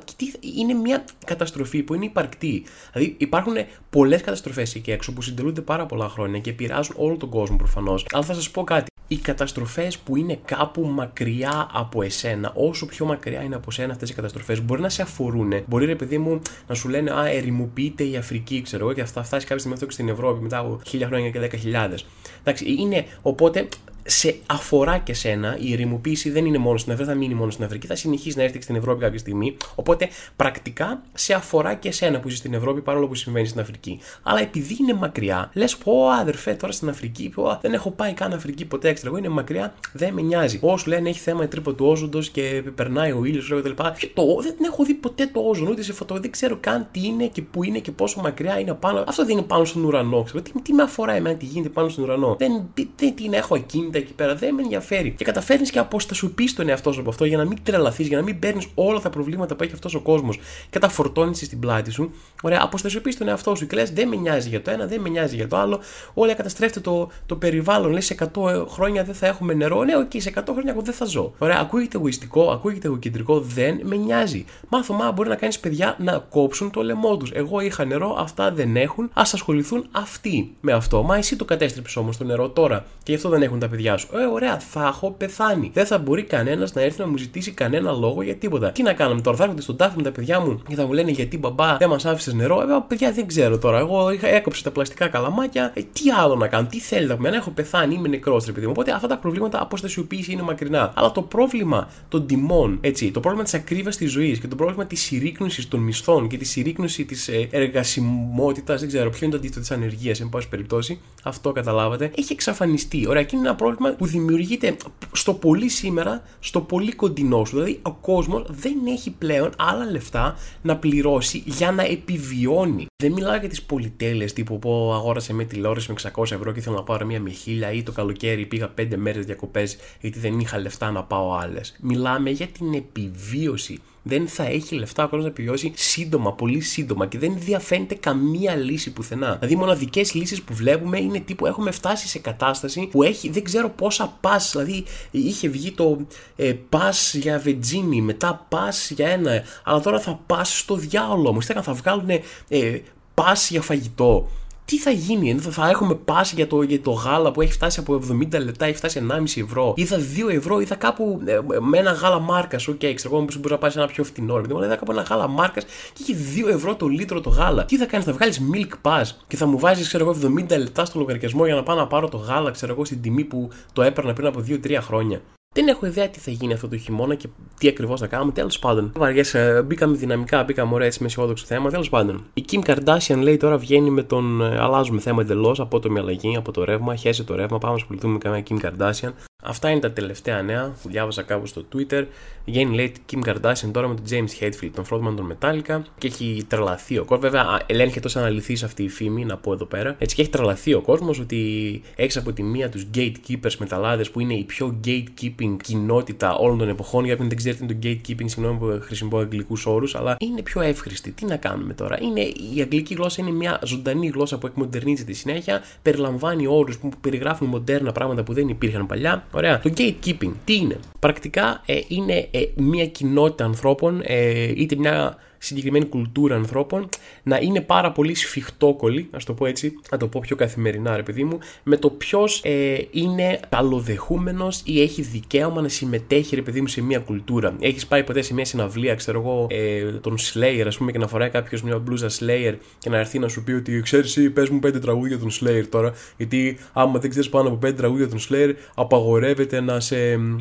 Είναι 0.57 0.73
μια 0.73 1.03
καταστροφή 1.25 1.83
που 1.83 1.93
είναι 1.93 2.05
υπαρκτή. 2.05 2.63
Δηλαδή 2.93 3.15
υπάρχουν 3.17 3.53
πολλές 3.89 4.21
καταστροφές 4.21 4.75
εκεί 4.75 4.91
έξω 4.91 5.13
που 5.13 5.21
συντελούνται 5.21 5.61
πάρα 5.61 5.85
πολλά 5.85 6.09
χρόνια 6.09 6.39
και 6.39 6.49
επηρεάζουν 6.49 6.95
όλο 6.97 7.17
τον 7.17 7.29
κόσμο 7.29 7.55
προφανώς. 7.55 8.05
Αλλά 8.11 8.23
θα 8.23 8.33
σας 8.33 8.51
πω 8.51 8.63
κάτι 8.63 8.87
οι 9.11 9.17
καταστροφές 9.17 9.97
που 9.97 10.15
είναι 10.15 10.39
κάπου 10.45 10.85
μακριά 10.85 11.69
από 11.73 12.01
εσένα, 12.01 12.51
όσο 12.55 12.85
πιο 12.85 13.05
μακριά 13.05 13.41
είναι 13.41 13.55
από 13.55 13.65
εσένα 13.69 13.91
αυτές 13.91 14.09
οι 14.09 14.13
καταστροφές, 14.13 14.63
μπορεί 14.63 14.81
να 14.81 14.89
σε 14.89 15.01
αφορούν. 15.01 15.53
Μπορεί, 15.65 15.85
ρε 15.85 15.95
παιδί 15.95 16.17
μου, 16.17 16.41
να 16.67 16.75
σου 16.75 16.89
λένε 16.89 17.11
Α, 17.11 17.27
ερημοποιείται 17.27 18.03
η 18.03 18.15
Αφρική, 18.15 18.61
ξέρω 18.61 18.85
εγώ, 18.85 18.93
και 18.93 19.03
θα 19.03 19.23
φτάσει 19.23 19.41
κάποια 19.41 19.57
στιγμή 19.57 19.73
αυτό 19.73 19.85
και 19.85 19.91
στην 19.91 20.09
Ευρώπη 20.09 20.41
μετά 20.41 20.57
από 20.57 20.81
χίλια 20.87 21.07
χρόνια 21.07 21.29
και 21.29 21.39
δέκα 21.39 21.57
χιλιάδες. 21.57 22.05
Εντάξει, 22.49 22.75
είναι, 22.77 23.05
οπότε 23.21 23.67
σε 24.09 24.35
αφορά 24.45 24.97
και 24.97 25.13
σένα. 25.13 25.57
Η 25.59 25.73
ερημοποίηση 25.73 26.29
δεν 26.29 26.45
είναι 26.45 26.57
μόνο 26.57 26.77
στην 26.77 26.91
Αφρική, 26.91 27.09
θα 27.09 27.17
μείνει 27.17 27.33
μόνο 27.33 27.51
στην 27.51 27.65
Αφρική, 27.65 27.87
θα 27.87 27.95
συνεχίσει 27.95 28.37
να 28.37 28.43
έρθει 28.43 28.57
και 28.57 28.63
στην 28.63 28.75
Ευρώπη 28.75 29.01
κάποια 29.01 29.19
στιγμή. 29.19 29.57
Οπότε 29.75 30.09
πρακτικά 30.35 31.01
σε 31.13 31.33
αφορά 31.33 31.73
και 31.73 31.91
σένα 31.91 32.19
που 32.19 32.27
είσαι 32.27 32.37
στην 32.37 32.53
Ευρώπη 32.53 32.81
παρόλο 32.81 33.07
που 33.07 33.15
συμβαίνει 33.15 33.47
στην 33.47 33.61
Αφρική. 33.61 33.99
Αλλά 34.23 34.41
επειδή 34.41 34.77
είναι 34.79 34.93
μακριά, 34.93 35.49
λες 35.53 35.77
πω 35.77 36.09
αδερφέ 36.09 36.53
τώρα 36.53 36.73
στην 36.73 36.89
Αφρική, 36.89 37.29
πω, 37.29 37.59
δεν 37.61 37.73
έχω 37.73 37.91
πάει 37.91 38.13
καν 38.13 38.33
Αφρική 38.33 38.65
ποτέ 38.65 38.89
έξτρα. 38.89 39.09
Εγώ 39.09 39.17
είναι 39.17 39.29
μακριά, 39.29 39.73
δεν 39.93 40.13
με 40.13 40.21
νοιάζει. 40.21 40.59
Όσου 40.61 40.89
λένε 40.89 41.09
έχει 41.09 41.19
θέμα 41.19 41.43
η 41.43 41.47
τρύπα 41.47 41.75
του 41.75 41.85
όζοντος 41.85 42.29
και 42.29 42.63
περνάει 42.75 43.11
ο 43.11 43.25
ήλιος 43.25 43.53
κτλ. 43.59 43.71
Το, 44.13 44.23
δεν 44.41 44.55
έχω 44.65 44.83
δει 44.83 44.93
ποτέ 44.93 45.29
το 45.33 45.39
όζον 45.39 45.67
ούτε 45.67 45.83
σε 45.83 45.93
φωτο, 45.93 46.19
δεν 46.19 46.31
ξέρω 46.31 46.57
καν 46.59 46.87
τι 46.91 47.05
είναι 47.05 47.27
και 47.27 47.41
πού 47.41 47.63
είναι 47.63 47.79
και 47.79 47.91
πόσο 47.91 48.21
μακριά 48.21 48.59
είναι 48.59 48.73
πάνω. 48.73 49.03
Αυτό 49.07 49.25
δεν 49.25 49.37
είναι 49.37 49.45
πάνω 49.47 49.65
στον 49.65 49.83
ουρανό. 49.83 50.23
Ξέρω. 50.23 50.41
Τι, 50.41 50.51
τι 50.61 50.73
με 50.73 50.83
αφορά 50.83 51.13
εμένα 51.13 51.35
τι 51.35 51.45
γίνεται 51.45 51.69
πάνω 51.69 51.89
στον 51.89 52.03
ουρανό. 52.03 52.35
Δεν, 52.39 52.69
δεν 52.95 53.15
την 53.15 53.33
έχω 53.33 53.55
ακίνητα 53.55 53.97
εκεί 53.97 54.13
πέρα, 54.13 54.35
δεν 54.35 54.53
με 54.53 54.61
ενδιαφέρει. 54.61 55.11
Και 55.11 55.23
καταφέρνεις 55.23 55.71
και 55.71 55.79
αποστασιοποιείς 55.79 56.53
τον 56.53 56.69
εαυτό 56.69 56.91
σου 56.91 56.99
από 56.99 57.09
αυτό 57.09 57.25
για 57.25 57.37
να 57.37 57.45
μην 57.45 57.57
τρελαθείς, 57.63 58.07
για 58.07 58.17
να 58.17 58.23
μην 58.23 58.39
παίρνεις 58.39 58.67
όλα 58.75 58.99
τα 58.99 59.09
προβλήματα 59.09 59.55
που 59.55 59.63
έχει 59.63 59.73
αυτός 59.73 59.93
ο 59.93 59.99
κόσμος 59.99 60.39
και 60.69 60.79
τα 60.79 60.89
φορτώνεις 60.89 61.37
στην 61.37 61.59
πλάτη 61.59 61.91
σου. 61.91 62.11
Ωραία, 62.41 62.59
αποστασιοποιείς 62.61 63.17
τον 63.17 63.27
εαυτό 63.27 63.55
σου 63.55 63.67
και 63.67 63.75
λες: 63.75 63.91
Δεν 63.91 64.07
με 64.07 64.15
νοιάζει 64.15 64.49
για 64.49 64.61
το 64.61 64.71
ένα, 64.71 64.85
δεν 64.85 65.01
με 65.01 65.09
νοιάζει 65.09 65.35
για 65.35 65.47
το 65.47 65.57
άλλο. 65.57 65.79
Όλα 66.13 66.33
καταστρέφεται 66.33 66.79
το, 66.79 67.09
το 67.25 67.35
περιβάλλον. 67.35 67.91
Λες: 67.91 68.05
Σε 68.05 68.15
100 68.33 68.65
χρόνια 68.67 69.03
δεν 69.03 69.15
θα 69.15 69.27
έχουμε 69.27 69.53
νερό. 69.53 69.83
Ναι, 69.83 69.97
OK, 69.97 70.09
okay, 70.13 70.21
σε 70.21 70.33
100 70.35 70.41
χρόνια 70.51 70.71
εγώ 70.71 70.81
δεν 70.81 70.93
θα 70.93 71.05
ζω. 71.05 71.33
Ωραία, 71.37 71.59
ακούγεται 71.59 71.97
εγωιστικό, 71.97 72.51
ακούγεται 72.51 72.87
εγωκεντρικό, 72.87 73.39
δεν 73.39 73.79
με 73.83 73.95
νοιάζει. 73.95 74.45
Μεθαύριο 74.69 75.11
μπορεί 75.11 75.29
να 75.29 75.35
κάνεις 75.35 75.59
παιδιά 75.59 75.95
να 75.99 76.17
κόψουν 76.17 76.71
το 76.71 76.83
λαιμό 76.83 77.17
τους. 77.17 77.31
Εγώ 77.31 77.59
είχα 77.59 77.85
νερό, 77.85 78.15
αυτά 78.19 78.51
δεν 78.51 78.75
έχουν. 78.75 79.05
Ας 79.05 79.21
ασχοληθούν 79.21 79.87
αυτοί 79.91 80.55
με 80.61 80.71
αυτό. 80.71 81.03
Μα 81.03 81.17
εσύ 81.17 81.35
το 81.35 81.45
κατέστρεψες 81.45 81.95
όμως 81.95 82.17
το 82.19 82.25
νερό 82.25 82.49
τώρα 82.49 82.85
και 83.03 83.11
γι' 83.11 83.15
αυτό 83.15 83.29
δεν 83.29 83.41
έχουν 83.41 83.59
τα 83.59 83.67
παιδιά 83.69 83.97
σου. 83.97 84.07
Ε, 84.13 84.25
ωραία, 84.25 84.59
θα 84.59 84.85
έχω 84.87 85.11
πεθάνει. 85.11 85.71
Δεν 85.73 85.85
θα 85.85 85.97
μπορεί 85.97 86.23
κανένας 86.23 86.73
να 86.73 86.81
έρθει 86.81 86.99
να 86.99 87.07
μου 87.07 87.17
ζητήσει 87.17 87.51
κανένα 87.51 87.91
λόγο 87.91 88.21
για 88.21 88.35
τίποτα. 88.35 88.71
Τι 88.71 88.83
να 88.83 88.93
κάνουμε 88.93 89.21
τώρα, 89.21 89.37
θα 89.37 89.43
έρχονται 89.43 89.61
στον 89.61 89.77
τάφο 89.77 89.93
με 89.95 90.03
τα 90.03 90.11
παιδιά 90.11 90.39
μου 90.39 90.61
και 90.67 90.75
θα 90.75 90.85
μου 90.85 90.93
λένε 90.93 91.11
γιατί 91.11 91.37
μπαμπά 91.37 91.77
δεν 91.77 91.89
μας 91.89 92.05
άφησες 92.05 92.33
νερό. 92.33 92.61
Ε, 92.61 92.65
παιδιά 92.87 93.11
δεν 93.11 93.27
ξέρω 93.27 93.57
τώρα. 93.57 93.79
Εγώ 93.79 94.11
είχα 94.11 94.27
έκοψε 94.27 94.63
τα 94.63 94.71
πλαστικά 94.71 95.07
καλαμάκια. 95.07 95.71
Ε, 95.73 95.81
τι 95.81 96.11
άλλο 96.21 96.35
να 96.35 96.47
κάνω, 96.47 96.67
τι 96.67 96.79
θέλετε 96.79 97.13
από 97.13 97.21
μένα, 97.21 97.35
έχω 97.35 97.49
πεθάνει, 97.49 97.95
είμαι 97.95 98.07
νεκρός 98.07 98.45
ρε 98.45 98.51
παιδί 98.51 98.65
μου. 98.65 98.71
Οπότε 98.75 98.91
αυτά 98.91 99.07
τα 99.07 99.17
προβλήματα 99.17 99.61
αποστασιοποίηση 99.61 100.31
είναι 100.31 100.41
μακρινά. 100.41 100.93
Αλλά 100.95 101.11
το 101.11 101.21
πρόβλημα 101.21 101.89
των 102.09 102.27
τιμών, 102.27 102.77
έτσι, 102.81 103.11
το 103.11 103.19
πρόβλημα 103.19 103.43
της 103.43 103.53
ακρίβειας 103.53 103.97
της 103.97 104.11
ζωής 104.11 104.39
και 104.39 104.47
το 104.47 104.55
πρόβλημα 104.55 104.85
της 104.85 105.01
συρρήκνωσης 105.01 105.67
των 105.67 105.79
μισθών 105.79 106.27
και 106.27 106.37
της 106.37 106.49
συρρήκνωση 106.49 107.05
της 107.05 107.27
ε, 107.27 107.47
εργασιμότητας, 107.51 108.79
δεν 108.79 108.89
ξέρω 108.89 109.09
ποιο 109.09 109.19
είναι 109.21 109.31
το 109.31 109.37
αντίθετο 109.37 109.59
της 109.59 109.71
ανεργίας, 109.71 110.19
εν 110.19 110.29
πάση 110.29 110.49
περιπτώσει, 110.49 110.99
αυτό 111.23 111.51
καταλάβατε, 111.51 112.08
έχει 112.15 112.33
εξαφανιστεί. 112.33 113.07
Ωραία, 113.07 113.23
και 113.23 113.35
είναι 113.35 113.47
ένα 113.47 113.55
πρόβλημα 113.55 113.91
που 113.91 114.05
δημιουργείται 114.05 114.75
στο 115.11 115.33
πολύ 115.33 115.69
σήμερα, 115.69 116.23
στο 116.39 116.61
πολύ 116.61 116.91
κοντινό 116.91 117.45
σου. 117.45 117.55
Δηλαδή, 117.55 117.79
ο 117.81 117.91
κόσμος 117.91 118.45
δεν 118.49 118.75
έχει 118.87 119.11
πλέον 119.11 119.51
άλλα 119.57 119.91
λεφτά 119.91 120.35
να 120.61 120.77
πληρώσει 120.77 121.43
για 121.45 121.71
να 121.71 121.83
επιβιώνει. 121.83 122.85
Δεν 123.03 123.11
μιλάω 123.11 123.35
για 123.35 123.49
τις 123.49 123.61
πολυτέλειες 123.61 124.33
τύπου 124.33 124.59
που 124.59 124.91
αγόρασε 124.93 125.33
με 125.33 125.43
τηλεόραση 125.43 125.91
με 125.91 126.11
600 126.15 126.31
ευρώ 126.31 126.51
και 126.51 126.59
ήθελα 126.59 126.75
να 126.75 126.83
πάρω 126.83 127.05
μία 127.05 127.19
με 127.19 127.29
χίλια 127.29 127.71
ή 127.71 127.83
το 127.83 127.91
καλοκαίρι 127.91 128.45
πήγα 128.45 128.73
5 128.81 128.87
μέρες 128.95 129.25
διακοπές 129.25 129.77
γιατί 130.01 130.19
δεν 130.19 130.39
είχα 130.39 130.59
λεφτά 130.59 130.91
να 130.91 131.03
πάω 131.03 131.33
άλλες. 131.33 131.75
Μιλάμε 131.81 132.29
για 132.29 132.47
την 132.47 132.73
επιβίωση 132.73 133.79
δεν 134.03 134.27
θα 134.27 134.43
έχει 134.45 134.75
λεφτά 134.75 135.03
ο 135.03 135.07
κόσμος 135.07 135.23
να 135.23 135.29
επιβιώσει 135.29 135.71
σύντομα, 135.75 136.33
πολύ 136.33 136.59
σύντομα 136.61 137.07
και 137.07 137.17
δεν 137.17 137.35
διαφαίνεται 137.39 137.95
καμία 137.95 138.55
λύση 138.55 138.93
πουθενά. 138.93 139.35
Δηλαδή, 139.35 139.53
οι 139.53 139.57
μοναδικές 139.57 140.13
λύσεις 140.13 140.41
που 140.41 140.53
βλέπουμε 140.53 140.99
είναι 140.99 141.19
τύπου 141.19 141.45
έχουμε 141.45 141.71
φτάσει 141.71 142.07
σε 142.07 142.19
κατάσταση 142.19 142.87
που 142.91 143.03
έχει 143.03 143.29
δεν 143.29 143.43
ξέρω 143.43 143.69
πόσα 143.69 144.17
πας. 144.21 144.51
Δηλαδή, 144.51 144.83
είχε 145.11 145.47
βγει 145.47 145.71
το 145.71 146.05
ε, 146.35 146.53
πας 146.69 147.13
για 147.13 147.39
βετζίνι, 147.39 148.01
μετά 148.01 148.45
πας 148.49 148.91
για 148.91 149.07
ένα, 149.07 149.43
αλλά 149.63 149.79
τώρα 149.79 149.99
θα 149.99 150.19
πας 150.25 150.59
στο 150.59 150.75
διάολο 150.75 151.33
μου. 151.33 151.41
Θα 151.41 151.73
βγάλουν 151.73 152.09
ε, 152.47 152.79
πας 153.13 153.49
για 153.49 153.61
φαγητό 153.61 154.29
τι 154.69 154.77
θα 154.77 154.89
γίνει, 154.89 155.39
θα, 155.39 155.51
θα 155.51 155.69
έχουμε 155.69 155.95
πάση 155.95 156.35
για 156.35 156.47
το, 156.47 156.61
για 156.61 156.81
το 156.81 156.91
γάλα 156.91 157.31
που 157.31 157.41
έχει 157.41 157.51
φτάσει 157.51 157.79
από 157.79 158.01
70 158.11 158.43
λεπτά, 158.43 158.65
έχει 158.65 158.75
φτάσει 158.75 159.05
1,5 159.11 159.43
ευρώ, 159.43 159.73
ή 159.75 159.85
θα 159.85 159.97
2 160.27 160.33
ευρώ, 160.33 160.59
ή 160.59 160.65
θα 160.65 160.75
κάπου 160.75 161.21
ε, 161.25 161.39
με 161.59 161.77
ένα 161.77 161.91
γάλα 161.91 162.19
μάρκας. 162.19 162.67
Οκ, 162.67 162.75
okay, 162.75 162.91
ξέρω 162.95 163.15
εγώ, 163.15 163.25
μπορεί 163.39 163.49
να 163.49 163.57
πάει 163.57 163.71
σε 163.71 163.79
ένα 163.79 163.87
πιο 163.87 164.03
φτηνό, 164.03 164.35
ρε 164.35 164.41
δηλαδή 164.41 164.67
θα 164.67 164.75
κάπου 164.75 164.91
ένα 164.91 165.01
γάλα 165.01 165.27
μάρκας 165.27 165.65
και 165.93 166.01
έχει 166.01 166.15
2 166.45 166.53
ευρώ 166.53 166.75
το 166.75 166.87
λίτρο 166.87 167.21
το 167.21 167.29
γάλα. 167.29 167.65
Τι 167.65 167.77
θα 167.77 167.85
κάνεις, 167.85 168.05
θα 168.05 168.13
βγάλεις 168.13 168.41
milk 168.53 168.89
pass 168.89 169.05
και 169.27 169.37
θα 169.37 169.45
μου 169.45 169.59
βάζεις, 169.59 169.87
ξέρω 169.87 170.03
εγώ, 170.09 170.33
70 170.49 170.57
λεπτά 170.57 170.85
στο 170.85 170.99
λογαριασμό 170.99 171.45
για 171.45 171.55
να 171.55 171.63
πάω 171.63 171.75
να 171.75 171.87
πάρω 171.87 172.09
το 172.09 172.17
γάλα, 172.17 172.51
ξέρω 172.51 172.71
εγώ, 172.73 172.85
στην 172.85 173.01
τιμή 173.01 173.23
που 173.23 173.49
το 173.73 173.81
έπαιρνα 173.81 174.13
πριν 174.13 174.27
από 174.27 174.43
2-3 174.47 174.77
χρόνια. 174.81 175.21
Δεν 175.55 175.67
έχω 175.67 175.85
ιδέα 175.85 176.09
τι 176.09 176.19
θα 176.19 176.31
γίνει 176.31 176.53
αυτό 176.53 176.67
το 176.67 176.77
χειμώνα 176.77 177.15
και 177.15 177.27
τι 177.59 177.67
ακριβώς 177.67 177.99
θα 177.99 178.07
κάνουμε. 178.07 178.31
Τέλος 178.31 178.59
πάντων, 178.59 178.91
βαριέσαι, 178.97 179.61
μπήκαμε 179.65 179.97
δυναμικά, 179.97 180.43
μπήκαμε 180.43 180.73
ωραία 180.73 180.87
έτσι 180.87 180.99
με 181.01 181.05
αισιόδοξο 181.07 181.45
θέμα. 181.45 181.69
Τέλος 181.69 181.89
πάντων, 181.89 182.25
η 182.33 182.45
Kim 182.51 182.59
Kardashian 182.63 183.17
λέει 183.21 183.37
τώρα 183.37 183.57
βγαίνει 183.57 183.89
με 183.89 184.03
τον. 184.03 184.41
Ε, 184.41 184.59
αλλάζουμε 184.59 184.99
θέμα 184.99 185.21
εντελώς 185.21 185.59
από 185.59 185.79
το 185.79 185.93
αλλαγή, 185.97 186.35
από 186.35 186.51
το 186.51 186.63
ρεύμα. 186.63 186.95
Χέσε 186.95 187.23
το 187.23 187.35
ρεύμα, 187.35 187.57
πάμε 187.57 187.73
να 187.73 187.79
ασχοληθούμε 187.79 188.13
με 188.13 188.19
καμία 188.19 188.43
Kim 188.49 188.65
Kardashian. 188.65 189.11
Αυτά 189.43 189.69
είναι 189.69 189.79
τα 189.79 189.91
τελευταία 189.91 190.41
νέα 190.41 190.75
που 190.81 190.89
διάβασα 190.89 191.23
κάπου 191.23 191.45
στο 191.45 191.65
Twitter. 191.73 192.05
Βγαίνει 192.45 192.75
λέει 192.75 192.93
Kim 193.11 193.29
Kardashian 193.29 193.69
τώρα 193.71 193.87
με 193.87 193.95
τον 193.95 194.03
James 194.09 194.43
Hetfield, 194.43 194.69
τον 194.75 194.85
frontman 194.89 195.15
των 195.15 195.37
Metallica 195.37 195.81
και 195.97 196.07
έχει 196.07 196.45
τρελαθεί 196.47 196.97
ο 196.97 197.05
κόσμο. 197.05 197.29
Βέβαια, 197.29 197.61
ελέγχεται 197.65 198.07
ω 198.07 198.19
αναλυθή 198.19 198.57
αυτή 198.63 198.83
η 198.83 198.89
φήμη, 198.89 199.25
να 199.25 199.37
πω 199.37 199.53
εδώ 199.53 199.65
πέρα. 199.65 199.95
Έτσι 199.99 200.15
και 200.15 200.21
έχει 200.21 200.31
τρελαθεί 200.31 200.73
ο 200.73 200.81
κόσμος 200.81 201.19
ότι 201.19 201.81
έχει 201.95 202.17
από 202.17 202.33
τη 202.33 202.43
μία 202.43 202.69
τους 202.69 202.87
gatekeepers 202.95 203.55
μεταλλάδες 203.59 204.11
που 204.11 204.19
είναι 204.19 204.33
η 204.33 204.43
πιο 204.43 204.79
gatekeeping 204.85 205.57
κοινότητα 205.63 206.35
όλων 206.35 206.57
των 206.57 206.69
εποχών. 206.69 207.05
Για 207.05 207.15
δεν 207.15 207.35
ξέρετε 207.35 207.65
το 207.65 207.75
gatekeeping, 207.83 208.25
συγγνώμη 208.25 208.57
που 208.57 208.79
χρησιμοποιώ 208.81 209.19
αγγλικούς 209.19 209.65
όρους, 209.65 209.95
αλλά 209.95 210.17
είναι 210.19 210.41
πιο 210.41 210.61
εύχρηστη. 210.61 211.11
Τι 211.11 211.25
να 211.25 211.37
κάνουμε 211.37 211.73
τώρα; 211.73 211.97
Είναι, 212.01 212.21
η 212.55 212.61
αγγλική 212.61 212.93
γλώσσα 212.93 213.21
είναι 213.21 213.31
μια 213.31 213.59
ζωντανή 213.63 214.07
γλώσσα 214.07 214.37
που 214.37 214.47
εκμοντερνίζεται 214.47 215.13
συνέχεια, 215.13 215.61
περιλαμβάνει 215.81 216.47
όρους 216.47 216.77
που 216.77 216.89
περιγράφουν 217.01 217.47
μοντέρνα 217.47 217.91
πράγματα 217.91 218.23
που 218.23 218.33
δεν 218.33 218.47
υπήρχαν 218.47 218.85
παλιά 218.85 219.27
Ωραία. 219.31 219.59
Το 219.59 219.73
gatekeeping 219.77 220.31
τι 220.45 220.55
είναι; 220.55 220.79
Πρακτικά 220.99 221.61
ε, 221.65 221.79
είναι 221.87 222.27
ε, 222.31 222.39
μια 222.55 222.85
κοινότητα 222.85 223.45
ανθρώπων, 223.45 224.01
ε, 224.03 224.43
είτε 224.55 224.75
μια 224.75 225.17
συγκεκριμένη 225.39 225.85
κουλτούρα 225.85 226.35
ανθρώπων 226.35 226.89
να 227.23 227.37
είναι 227.37 227.61
πάρα 227.61 227.91
πολύ 227.91 228.15
σφιχτόκολλη, 228.15 229.07
ας 229.11 229.23
το 229.23 229.33
πω 229.33 229.45
έτσι, 229.45 229.73
να 229.91 229.97
το 229.97 230.07
πω 230.07 230.19
πιο 230.19 230.35
καθημερινά, 230.35 230.95
ρε 230.95 231.03
παιδί 231.03 231.23
μου, 231.23 231.37
με 231.63 231.77
το 231.77 231.89
ποιος 231.89 232.41
ε, 232.43 232.77
είναι 232.91 233.39
καλοδεχούμενο 233.49 234.47
ή 234.63 234.81
έχει 234.81 235.01
δικαίωμα 235.01 235.61
να 235.61 235.67
συμμετέχει, 235.67 236.35
ρε 236.35 236.41
παιδί 236.41 236.61
μου, 236.61 236.67
σε 236.67 236.81
μια 236.81 236.99
κουλτούρα. 236.99 237.55
Έχεις 237.59 237.87
πάει 237.87 238.03
ποτέ 238.03 238.21
σε 238.21 238.33
μια 238.33 238.45
συναυλία, 238.45 238.95
ξέρω 238.95 239.19
εγώ, 239.19 239.47
ε, 239.49 239.91
τον 239.91 240.15
Slayer, 240.17 240.63
ας 240.67 240.77
πούμε, 240.77 240.91
και 240.91 240.97
να 240.97 241.07
φοράει 241.07 241.29
κάποιος 241.29 241.61
μια 241.63 241.77
μπλούζα 241.77 242.07
Slayer 242.09 242.53
και 242.77 242.89
να 242.89 242.97
έρθει 242.97 243.19
να 243.19 243.27
σου 243.27 243.43
πει 243.43 243.51
ότι 243.51 243.81
ξέρεις, 243.81 244.31
πες 244.33 244.49
μου 244.49 244.59
πέντε 244.59 244.79
τραγούδια 244.79 245.19
των 245.19 245.29
Slayer 245.31 245.63
τώρα, 245.69 245.93
γιατί 246.17 246.57
άμα 246.73 246.99
δεν 246.99 247.09
ξέρεις 247.09 247.29
πάνω 247.29 247.47
από 247.47 247.57
πέντε 247.57 247.75
τραγούδια 247.75 248.09
των 248.09 248.19
Slayer, 248.29 248.53
απαγορεύεται 248.75 249.61
να, 249.61 249.79
σε, 249.79 249.95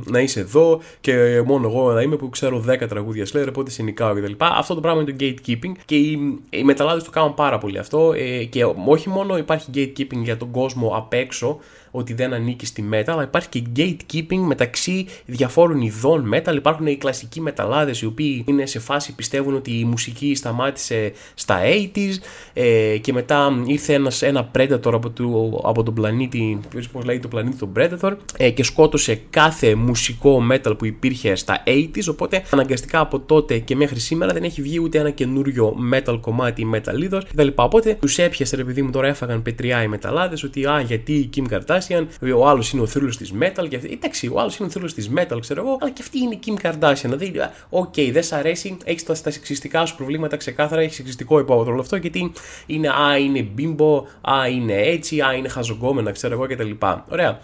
να 0.05 0.21
είσαι 0.21 0.41
εδώ 0.41 0.81
και 1.01 1.43
μόνο 1.47 1.69
εγώ 1.69 1.93
να 1.93 2.03
είμαι 2.03 2.17
που 2.17 2.29
ξέρω 2.31 2.65
10 2.69 2.89
τραγούδια 2.89 3.27
Slayer, 3.33 3.47
οπότε 3.49 3.71
σε 3.71 3.83
νικάω 3.83 4.15
κτλ. 4.15 4.33
Αυτό 4.39 4.75
το 4.75 4.81
πράγμα 4.93 5.03
είναι 5.03 5.13
το 5.13 5.25
gatekeeping 5.25 5.73
και 5.85 5.97
οι, 5.97 6.39
οι 6.51 6.65
μεταλλάδες 6.65 7.05
το 7.05 7.11
κάνουν 7.11 7.35
πάρα 7.35 7.59
πολύ 7.59 7.79
αυτό 7.79 8.13
ε, 8.13 8.45
και 8.45 8.65
όχι 8.87 9.09
μόνο 9.09 9.37
υπάρχει 9.39 9.71
gatekeeping 9.75 10.23
για 10.23 10.37
τον 10.37 10.51
κόσμο 10.51 10.93
απ' 10.97 11.13
έξω 11.13 11.59
ότι 11.99 12.15
δεν 12.15 12.33
ανήκει 12.33 12.67
στη 12.67 12.89
metal, 12.93 13.05
αλλά 13.07 13.23
υπάρχει 13.23 13.49
και 13.49 13.63
gatekeeping 13.77 14.39
μεταξύ 14.39 15.07
διαφόρων 15.27 15.81
ειδών 15.81 16.31
metal. 16.35 16.55
Υπάρχουν 16.55 16.87
οι 16.87 16.97
κλασικοί 16.97 17.41
μεταλλάδες 17.41 18.01
οι 18.01 18.07
οποίοι 18.07 18.45
είναι 18.47 18.67
σε 18.67 18.79
φάση 18.79 19.15
πιστεύουν 19.15 19.55
ότι 19.55 19.79
η 19.79 19.85
μουσική 19.85 20.35
σταμάτησε 20.35 21.13
στα 21.35 21.61
80s 21.95 22.15
ε, 22.53 22.99
και 22.99 23.13
μετά 23.13 23.63
ήρθε 23.67 23.93
ένας, 23.93 24.23
ένα 24.23 24.51
Predator 24.55 24.93
από, 24.93 25.11
το, 25.11 25.61
από 25.65 25.83
τον 25.83 25.95
πλανήτη, 25.95 26.61
πώς 26.93 27.05
λέει 27.05 27.19
το 27.19 27.29
πλανήτη 27.29 27.57
τον 27.57 27.73
Predator 27.77 28.17
ε, 28.37 28.51
και 28.51 28.63
σκότωσε 28.63 29.21
κάθε 29.31 29.75
μουσικό 29.75 30.43
metal 30.53 30.79
που 30.79 30.85
υπήρχε 30.85 31.35
στα 31.35 31.63
80s. 31.67 32.05
Οπότε 32.11 32.43
αναγκαστικά 32.51 33.01
από 33.01 33.21
τότε 33.21 33.59
και 33.59 33.77
μέχρι 33.77 34.01
σήμερα 34.01 34.33
δεν 34.33 34.43
έχει 34.43 34.63
βγει 34.63 34.81
ούτε 34.83 34.99
ένα 34.99 35.11
καινούριο 35.11 35.77
metal 35.93 36.19
κομμάτι 36.21 36.63
ή 36.63 36.67
metal 36.75 37.03
είδο 37.03 37.19
κτλ. 37.19 37.49
Οπότε 37.55 37.95
τους 38.01 38.19
έπιασε, 38.19 38.57
ρε 38.57 38.65
παιδί 38.65 38.83
μου, 38.83 38.91
τώρα 38.91 39.07
έφαγαν 39.07 39.43
πετριά 39.43 39.83
οι 39.83 39.89
μεταλλάδες 39.89 40.43
ότι 40.43 40.67
α, 40.67 40.81
γιατί 40.81 41.13
η 41.13 41.31
Kim 41.37 41.53
Kardashian, 41.53 41.88
ο 42.37 42.49
άλλος 42.49 42.73
είναι 42.73 42.83
ο 42.83 42.87
θρύλος 42.87 43.17
της 43.17 43.33
metal. 43.41 43.69
Και 43.69 43.77
αυτή, 43.77 43.93
εντάξει, 43.93 44.29
ο 44.29 44.41
άλλος 44.41 44.57
είναι 44.57 44.69
ο 44.69 44.71
θρύλος 44.71 44.95
της 44.95 45.11
metal, 45.17 45.39
ξέρω 45.41 45.61
εγώ, 45.61 45.79
αλλά 45.81 45.91
και 45.91 46.03
αυτή 46.03 46.19
είναι 46.19 46.35
η 46.35 46.39
Kim 46.47 46.67
Kardashian. 46.67 47.19
Δηλαδή, 47.19 47.33
OK, 47.69 47.93
okay, 47.97 48.11
δεν 48.13 48.23
σ' 48.23 48.33
αρέσει, 48.33 48.77
έχεις 48.85 49.05
τα, 49.05 49.21
τα 49.23 49.31
σεξιστικά 49.31 49.87
σου 49.87 49.97
προβλήματα 49.97 50.37
ξεκάθαρα, 50.37 50.81
έχεις 50.81 50.97
σεξιστικό 50.97 51.39
υπόβαθρο 51.39 51.73
όλο 51.73 51.81
αυτό, 51.81 51.97
γιατί 51.97 52.33
είναι 52.67 52.89
α, 52.89 53.19
είναι 53.19 53.43
bimbo, 53.43 54.07
α, 54.21 54.49
είναι 54.49 54.75
έτσι, 54.75 55.21
α, 55.21 55.33
είναι 55.33 55.49
χαζογκόμενα, 55.49 56.11
ξέρω 56.13 56.35
εγώ 56.35 56.47
κτλ. 56.47 56.71
Ωραία. 57.09 57.41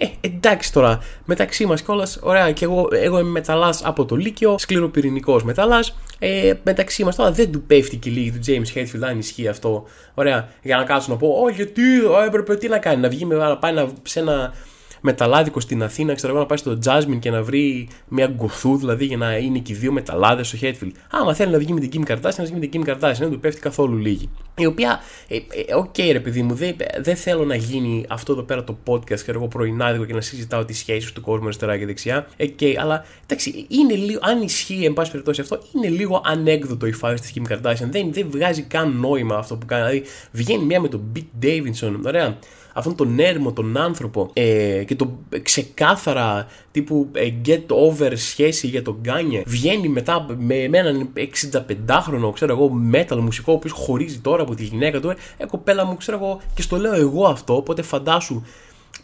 Ε, 0.00 0.06
εντάξει 0.20 0.72
τώρα, 0.72 0.98
μεταξύ 1.24 1.66
μας 1.66 1.82
κιόλας, 1.82 2.18
ωραία, 2.22 2.52
και 2.52 2.64
εγώ, 2.64 2.88
εγώ 2.90 3.18
είμαι 3.18 3.30
μεταλλάς 3.30 3.84
από 3.84 4.04
το 4.04 4.16
Λύκειο, 4.16 4.58
σκληροπυρηνικός 4.58 5.44
μεταλλάς. 5.44 5.96
Ε, 6.18 6.52
μεταξύ 6.62 7.04
μας 7.04 7.16
τώρα 7.16 7.32
δεν 7.32 7.52
του 7.52 7.62
πέφτει 7.62 7.96
και 7.96 8.10
λίγη 8.10 8.30
του 8.32 8.40
James 8.46 8.78
Hetfield, 8.78 9.02
αν 9.08 9.18
ισχύει 9.18 9.48
αυτό. 9.48 9.84
Ωραία, 10.14 10.48
για 10.62 10.76
να 10.76 10.84
κάτσω 10.84 11.10
να 11.10 11.16
πω, 11.16 11.28
Όχι, 11.44 11.54
γιατί 11.54 11.82
έπρεπε 12.26 12.56
τι 12.56 12.68
να 12.68 12.78
κάνει, 12.78 13.00
να 13.00 13.08
βγει 13.08 13.24
με, 13.24 13.34
να 13.34 13.56
πάει 13.56 13.72
να, 13.72 13.88
σε 14.02 14.20
ένα 14.20 14.52
μεταλάδικο 15.00 15.60
στην 15.60 15.82
Αθήνα, 15.82 16.14
ξέρω 16.14 16.32
εγώ, 16.32 16.40
να 16.40 16.46
πάει 16.46 16.58
στο 16.58 16.78
Jasmine 16.84 17.18
και 17.18 17.30
να 17.30 17.42
βρει 17.42 17.88
μια 18.08 18.26
γκοθού, 18.26 18.76
δηλαδή 18.76 19.04
για 19.04 19.16
να 19.16 19.36
είναι 19.36 19.58
και 19.58 19.72
οι 19.72 19.76
δύο 19.76 19.92
μεταλάδες 19.92 20.42
το 20.42 20.56
Hetfield. 20.56 20.92
Άμα 21.10 21.34
θέλει 21.34 21.52
να 21.52 21.58
βγει 21.58 21.72
με 21.72 21.80
την 21.80 21.90
Kim 22.06 22.10
Kardashian, 22.10 22.34
να 22.36 22.44
βγει 22.44 22.52
με 22.52 22.66
την 22.66 22.84
Kim 22.84 22.88
Kardashian, 22.88 23.18
δεν 23.18 23.30
του 23.30 23.40
πέφτει 23.40 23.60
καθόλου 23.60 23.96
λίγη. 23.96 24.30
Η 24.56 24.66
οποία, 24.66 25.00
ε, 25.28 25.36
ε, 25.36 25.74
οκ, 25.74 25.98
ε, 25.98 26.02
okay, 26.02 26.12
ρε 26.12 26.20
παιδί 26.20 26.42
μου, 26.42 26.54
δεν, 26.54 26.76
δεν 27.00 27.16
θέλω 27.16 27.44
να 27.44 27.54
γίνει 27.54 28.04
αυτό 28.08 28.32
εδώ 28.32 28.42
πέρα 28.42 28.64
το 28.64 28.78
podcast 28.86 29.20
και 29.20 29.30
εγώ 29.30 29.48
πρωινάδικο 29.48 30.04
και 30.04 30.14
να 30.14 30.20
συζητάω 30.20 30.64
τις 30.64 30.78
σχέσεις 30.78 31.12
του 31.12 31.20
κόσμου 31.20 31.44
αριστερά 31.44 31.78
και 31.78 31.86
δεξιά. 31.86 32.26
Okay, 32.38 32.74
αλλά 32.78 33.04
εντάξει, 33.26 33.66
είναι 33.68 33.94
λίγο, 33.94 34.20
αν 34.22 34.42
ισχύει 34.42 34.84
εν 34.84 34.92
πάση 34.92 35.10
περιπτώσει 35.10 35.40
αυτό, 35.40 35.58
είναι 35.74 35.88
λίγο 35.88 36.22
ανέκδοτο 36.24 36.86
η 36.86 36.92
φάση 36.92 37.22
της 37.22 37.32
Kim 37.34 37.52
Kardashian. 37.52 37.88
Δεν, 37.90 38.12
δεν 38.12 38.26
βγάζει 38.30 38.62
καν 38.62 38.96
νόημα 39.00 39.36
αυτό 39.36 39.56
που 39.56 39.66
κάνει. 39.66 39.86
Δηλαδή, 39.88 40.08
βγαίνει 40.32 40.64
μια 40.64 40.80
με 40.80 40.88
τον 40.88 41.12
Pete 41.16 41.44
Davidson, 41.44 42.00
ωραία, 42.06 42.38
αυτόν 42.78 42.94
τον 42.94 43.18
έρμο, 43.18 43.52
τον 43.52 43.76
άνθρωπο 43.76 44.30
ε, 44.32 44.84
και 44.86 44.94
το 44.94 45.18
ξεκάθαρα 45.42 46.46
τύπου 46.70 47.08
ε, 47.12 47.30
get 47.46 47.66
over 47.68 48.12
σχέση 48.14 48.66
για 48.66 48.82
τον 48.82 48.98
Γκάνιε 49.00 49.42
βγαίνει 49.46 49.88
μετά 49.88 50.26
με, 50.38 50.68
με 50.68 50.78
έναν 50.78 51.08
65χρονο 51.14 52.32
ξέρω 52.32 52.52
εγώ 52.52 52.72
metal 52.92 53.16
μουσικό 53.16 53.52
ο 53.52 53.54
οποίος 53.54 53.72
χωρίζει 53.72 54.18
τώρα 54.18 54.42
από 54.42 54.54
τη 54.54 54.64
γυναίκα 54.64 55.00
του 55.00 55.10
ε, 55.10 55.16
ε 55.36 55.46
κοπέλα 55.46 55.84
μου 55.84 55.96
ξέρω 55.96 56.16
εγώ 56.16 56.40
και 56.54 56.62
στο 56.62 56.76
λέω 56.76 56.94
εγώ 56.94 57.26
αυτό 57.26 57.56
οπότε 57.56 57.82
φαντάσου 57.82 58.42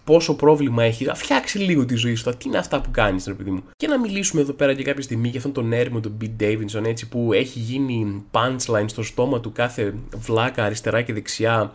πόσο 0.05 0.35
πρόβλημα 0.35 0.83
έχει. 0.83 1.11
Φτιάξει 1.15 1.59
λίγο 1.59 1.85
τη 1.85 1.95
ζωή 1.95 2.15
σου. 2.15 2.31
Τι 2.31 2.49
είναι 2.49 2.59
αυτά 2.59 2.81
που 2.81 2.91
κάνεις, 2.91 3.27
ρε 3.27 3.33
παιδί 3.33 3.51
μου. 3.51 3.63
Και 3.77 3.87
να 3.87 3.99
μιλήσουμε 3.99 4.41
εδώ 4.41 4.53
πέρα 4.53 4.73
για 4.73 4.85
κάποια 4.85 5.03
στιγμή 5.03 5.29
για 5.29 5.39
αυτόν 5.39 5.53
τον 5.53 5.73
έρμο, 5.73 6.01
τον 6.01 6.17
Beat 6.21 6.43
Davidson, 6.43 6.85
έτσι 6.85 7.09
που 7.09 7.33
έχει 7.33 7.59
γίνει 7.59 8.25
punchline 8.31 8.85
στο 8.87 9.03
στόμα 9.03 9.41
του 9.41 9.53
κάθε 9.53 9.95
βλάκα 10.17 10.65
αριστερά 10.65 11.03
και 11.03 11.13
δεξιά 11.13 11.73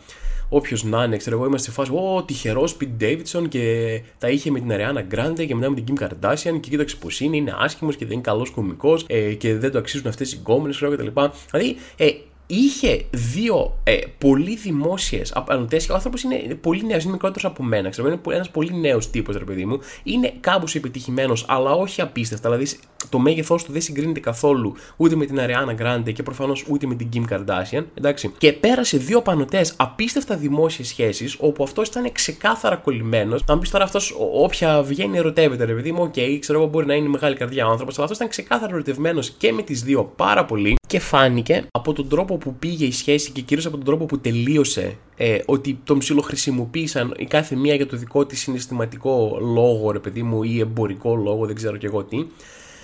όποιος 0.50 0.84
να 0.84 1.03
είναι, 1.03 1.18
ξέρω 1.18 1.36
εγώ, 1.36 1.46
είμαστε 1.46 1.70
σε 1.70 1.75
φάση, 1.75 1.91
Ω, 1.91 2.24
τυχερός 2.24 2.77
Pete 2.82 3.03
Davidson 3.03 3.50
και 3.50 4.01
τα 4.18 4.29
είχε 4.29 4.51
με 4.51 4.60
την 4.60 4.72
Ariana 4.72 5.15
Grande 5.15 5.46
και 5.48 5.56
μετά 5.56 5.70
με 5.70 5.82
την 5.82 5.96
Kim 5.96 6.03
Kardashian 6.03 6.60
και 6.60 6.70
κοίταξε 6.70 6.96
πώς 6.95 7.07
είναι, 7.20 7.36
είναι 7.36 7.56
άσχημος 7.60 7.96
και 7.96 8.06
δεν 8.06 8.13
είναι 8.13 8.22
καλός 8.22 8.50
κωμικός 8.50 9.00
ε, 9.08 9.34
και 9.34 9.56
δεν 9.58 9.72
το 9.72 9.77
αξίζουν 9.77 10.08
αυτές 10.08 10.34
οι 10.34 10.36
γκόμενες, 10.36 10.75
ξέρω 10.75 10.91
κτλ. 10.91 11.08
Δηλαδή, 11.51 11.77
ε, 11.98 12.10
είχε 12.51 13.06
δύο 13.12 13.79
ε, 13.84 13.98
πολύ 14.18 14.56
δημόσιες 14.56 15.32
απανωτές 15.36 15.77
και 15.77 15.91
ο 15.91 15.94
άνθρωπος 15.94 16.24
είναι 16.24 16.58
πολύ 16.62 16.86
νέος, 16.86 17.03
είναι 17.03 17.12
μικρότερος 17.12 17.51
από 17.51 17.63
μένα. 17.63 17.89
Ξέρω, 17.89 18.08
είναι 18.08 18.20
ένας 18.29 18.50
πολύ 18.50 18.74
νέος 18.74 19.10
τύπος, 19.10 19.38
ρε 19.38 19.44
παιδί 19.44 19.65
μου. 19.65 19.79
Είναι 20.03 20.34
κάπως 20.39 20.75
επιτυχημένος, 20.75 21.46
αλλά 21.48 21.72
όχι 21.72 22.01
απίστευτα. 22.01 22.50
Δηλαδή 22.50 22.77
το 23.10 23.20
μέγεθός 23.20 23.63
του 23.63 23.72
δεν 23.72 23.82
συγκρίνεται 23.82 24.20
καθόλου 24.20 24.75
ούτε 24.98 25.15
με 25.15 25.25
την 25.25 25.39
Ariana 25.39 25.82
Grande 25.82 26.13
και 26.13 26.24
προφανώς 26.24 26.65
ούτε 26.70 26.88
με 26.88 26.96
την 26.96 27.10
Kim 27.13 27.34
Kardashian. 27.34 27.84
Εντάξει. 27.94 28.34
Και 28.38 28.53
πέρασε 28.53 28.98
δύο 28.98 29.22
απανωτές 29.21 29.65
απίστευτα 29.75 30.36
δημόσιες 30.36 30.88
σχέσεις, 30.88 31.36
όπου 31.39 31.63
αυτός 31.63 31.88
ήταν 31.88 32.12
ξεκάθαρα 32.12 32.75
κολλημένος. 32.75 33.46
Να 33.46 33.53
μου 33.53 33.60
πεις 33.60 33.70
τώρα 33.70 33.84
αυτός, 33.84 34.15
όποια 34.34 34.82
βγαίνει, 34.82 35.18
ερωτεύεται, 35.18 35.65
ρε 35.65 35.74
παιδί 35.74 35.91
μου, 35.91 36.01
OK, 36.01 36.13
okay, 36.15 36.38
ξέρω 36.39 36.60
εγώ 36.60 36.68
μπορεί 36.68 36.86
να 36.86 36.94
είναι 36.94 37.08
μεγάλη 37.08 37.36
καρδιά 37.36 37.68
ο 37.68 37.70
άνθρωπος, 37.70 37.96
αλλά 37.96 38.03
αυτός 38.03 38.18
ήταν 38.18 38.29
ξεκάθαρα 38.29 38.74
ερωτευμένος 38.74 39.29
και 39.29 39.53
με 39.53 39.62
τις 39.62 39.84
δύο 39.84 40.13
πάρα 40.15 40.46
πολύ 40.46 40.77
και 40.89 41.00
φάνηκε 41.00 41.65
από 41.72 41.93
τον 41.93 42.10
τρόπο 42.10 42.38
που 42.38 42.55
πήγε 42.55 42.86
η 42.86 42.91
σχέση 42.91 43.31
και 43.31 43.41
κυρίως 43.41 43.65
από 43.65 43.75
τον 43.75 43.86
τρόπο 43.86 44.05
που 44.05 44.19
τελείωσε 44.19 44.98
ε, 45.17 45.38
ότι 45.46 45.79
τον 45.84 45.98
ψιλοχρησιμοποίησαν 45.98 47.13
η 47.17 47.25
κάθε 47.25 47.55
μία 47.55 47.75
για 47.75 47.88
το 47.88 47.98
δικό 47.98 48.25
της 48.25 48.39
συναισθηματικό 48.39 49.38
λόγο, 49.41 49.91
ρε 49.91 50.00
παιδί 50.00 50.24
μου, 50.24 50.43
ή 50.43 50.60
εμπορικό 50.60 51.15
λόγο, 51.15 51.46
δεν 51.46 51.55
ξέρω 51.55 51.77
και 51.77 51.86
εγώ 51.86 52.03
τι 52.03 52.25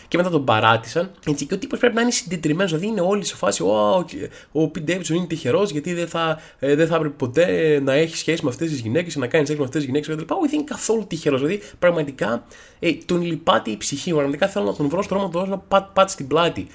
και 0.07 0.17
μετά 0.17 0.29
τον 0.29 0.43
παράτησαν. 0.43 1.11
Έτσι, 1.27 1.45
και 1.45 1.53
ο 1.53 1.57
τύπος 1.57 1.79
πρέπει 1.79 1.95
να 1.95 2.01
είναι 2.01 2.11
συντετριμένος, 2.11 2.71
δηλαδή 2.71 2.87
είναι 2.91 3.01
όλοι 3.01 3.25
σε 3.25 3.35
φάση. 3.35 3.63
Ο, 3.63 4.05
ο 4.51 4.67
Πιν 4.67 4.83
Ντέβιτσον 4.83 5.17
είναι 5.17 5.25
τυχερός 5.25 5.71
γιατί 5.71 5.93
δεν 5.93 6.07
θα, 6.07 6.39
ε, 6.59 6.75
δεν 6.75 6.87
θα 6.87 6.95
έπρεπε 6.95 7.15
ποτέ 7.17 7.79
να 7.83 7.93
έχει 7.93 8.17
σχέση 8.17 8.43
με 8.43 8.49
αυτές 8.49 8.69
τις 8.69 8.79
γυναίκες, 8.79 9.15
να 9.15 9.27
κάνει 9.27 9.45
σεξ 9.45 9.59
με 9.59 9.65
αυτές 9.65 9.81
τις 9.81 9.91
γυναίκες 9.91 10.15
κτλ. 10.15 10.33
Όχι, 10.33 10.47
δεν 10.47 10.59
είναι 10.59 10.67
καθόλου 10.67 11.05
τυχερός. 11.07 11.41
Δηλαδή 11.41 11.61
πραγματικά 11.79 12.45
ε, 12.79 12.93
τον 13.05 13.21
λυπάται 13.21 13.71
η 13.71 13.77
ψυχή. 13.77 14.11
Πραγματικά 14.11 14.47
θέλω 14.47 14.65
να 14.65 14.73
τον 14.73 14.89
βρω 14.89 15.01
στο 15.01 15.15
δρόμο, 15.15 15.25
να 15.25 15.31
τον 15.31 15.41
δώσω 15.41 15.53
ένα 15.53 15.63
πατ, 15.67 15.93
πατ 15.93 16.09
στην 16.09 16.27
πλάτη. 16.27 16.67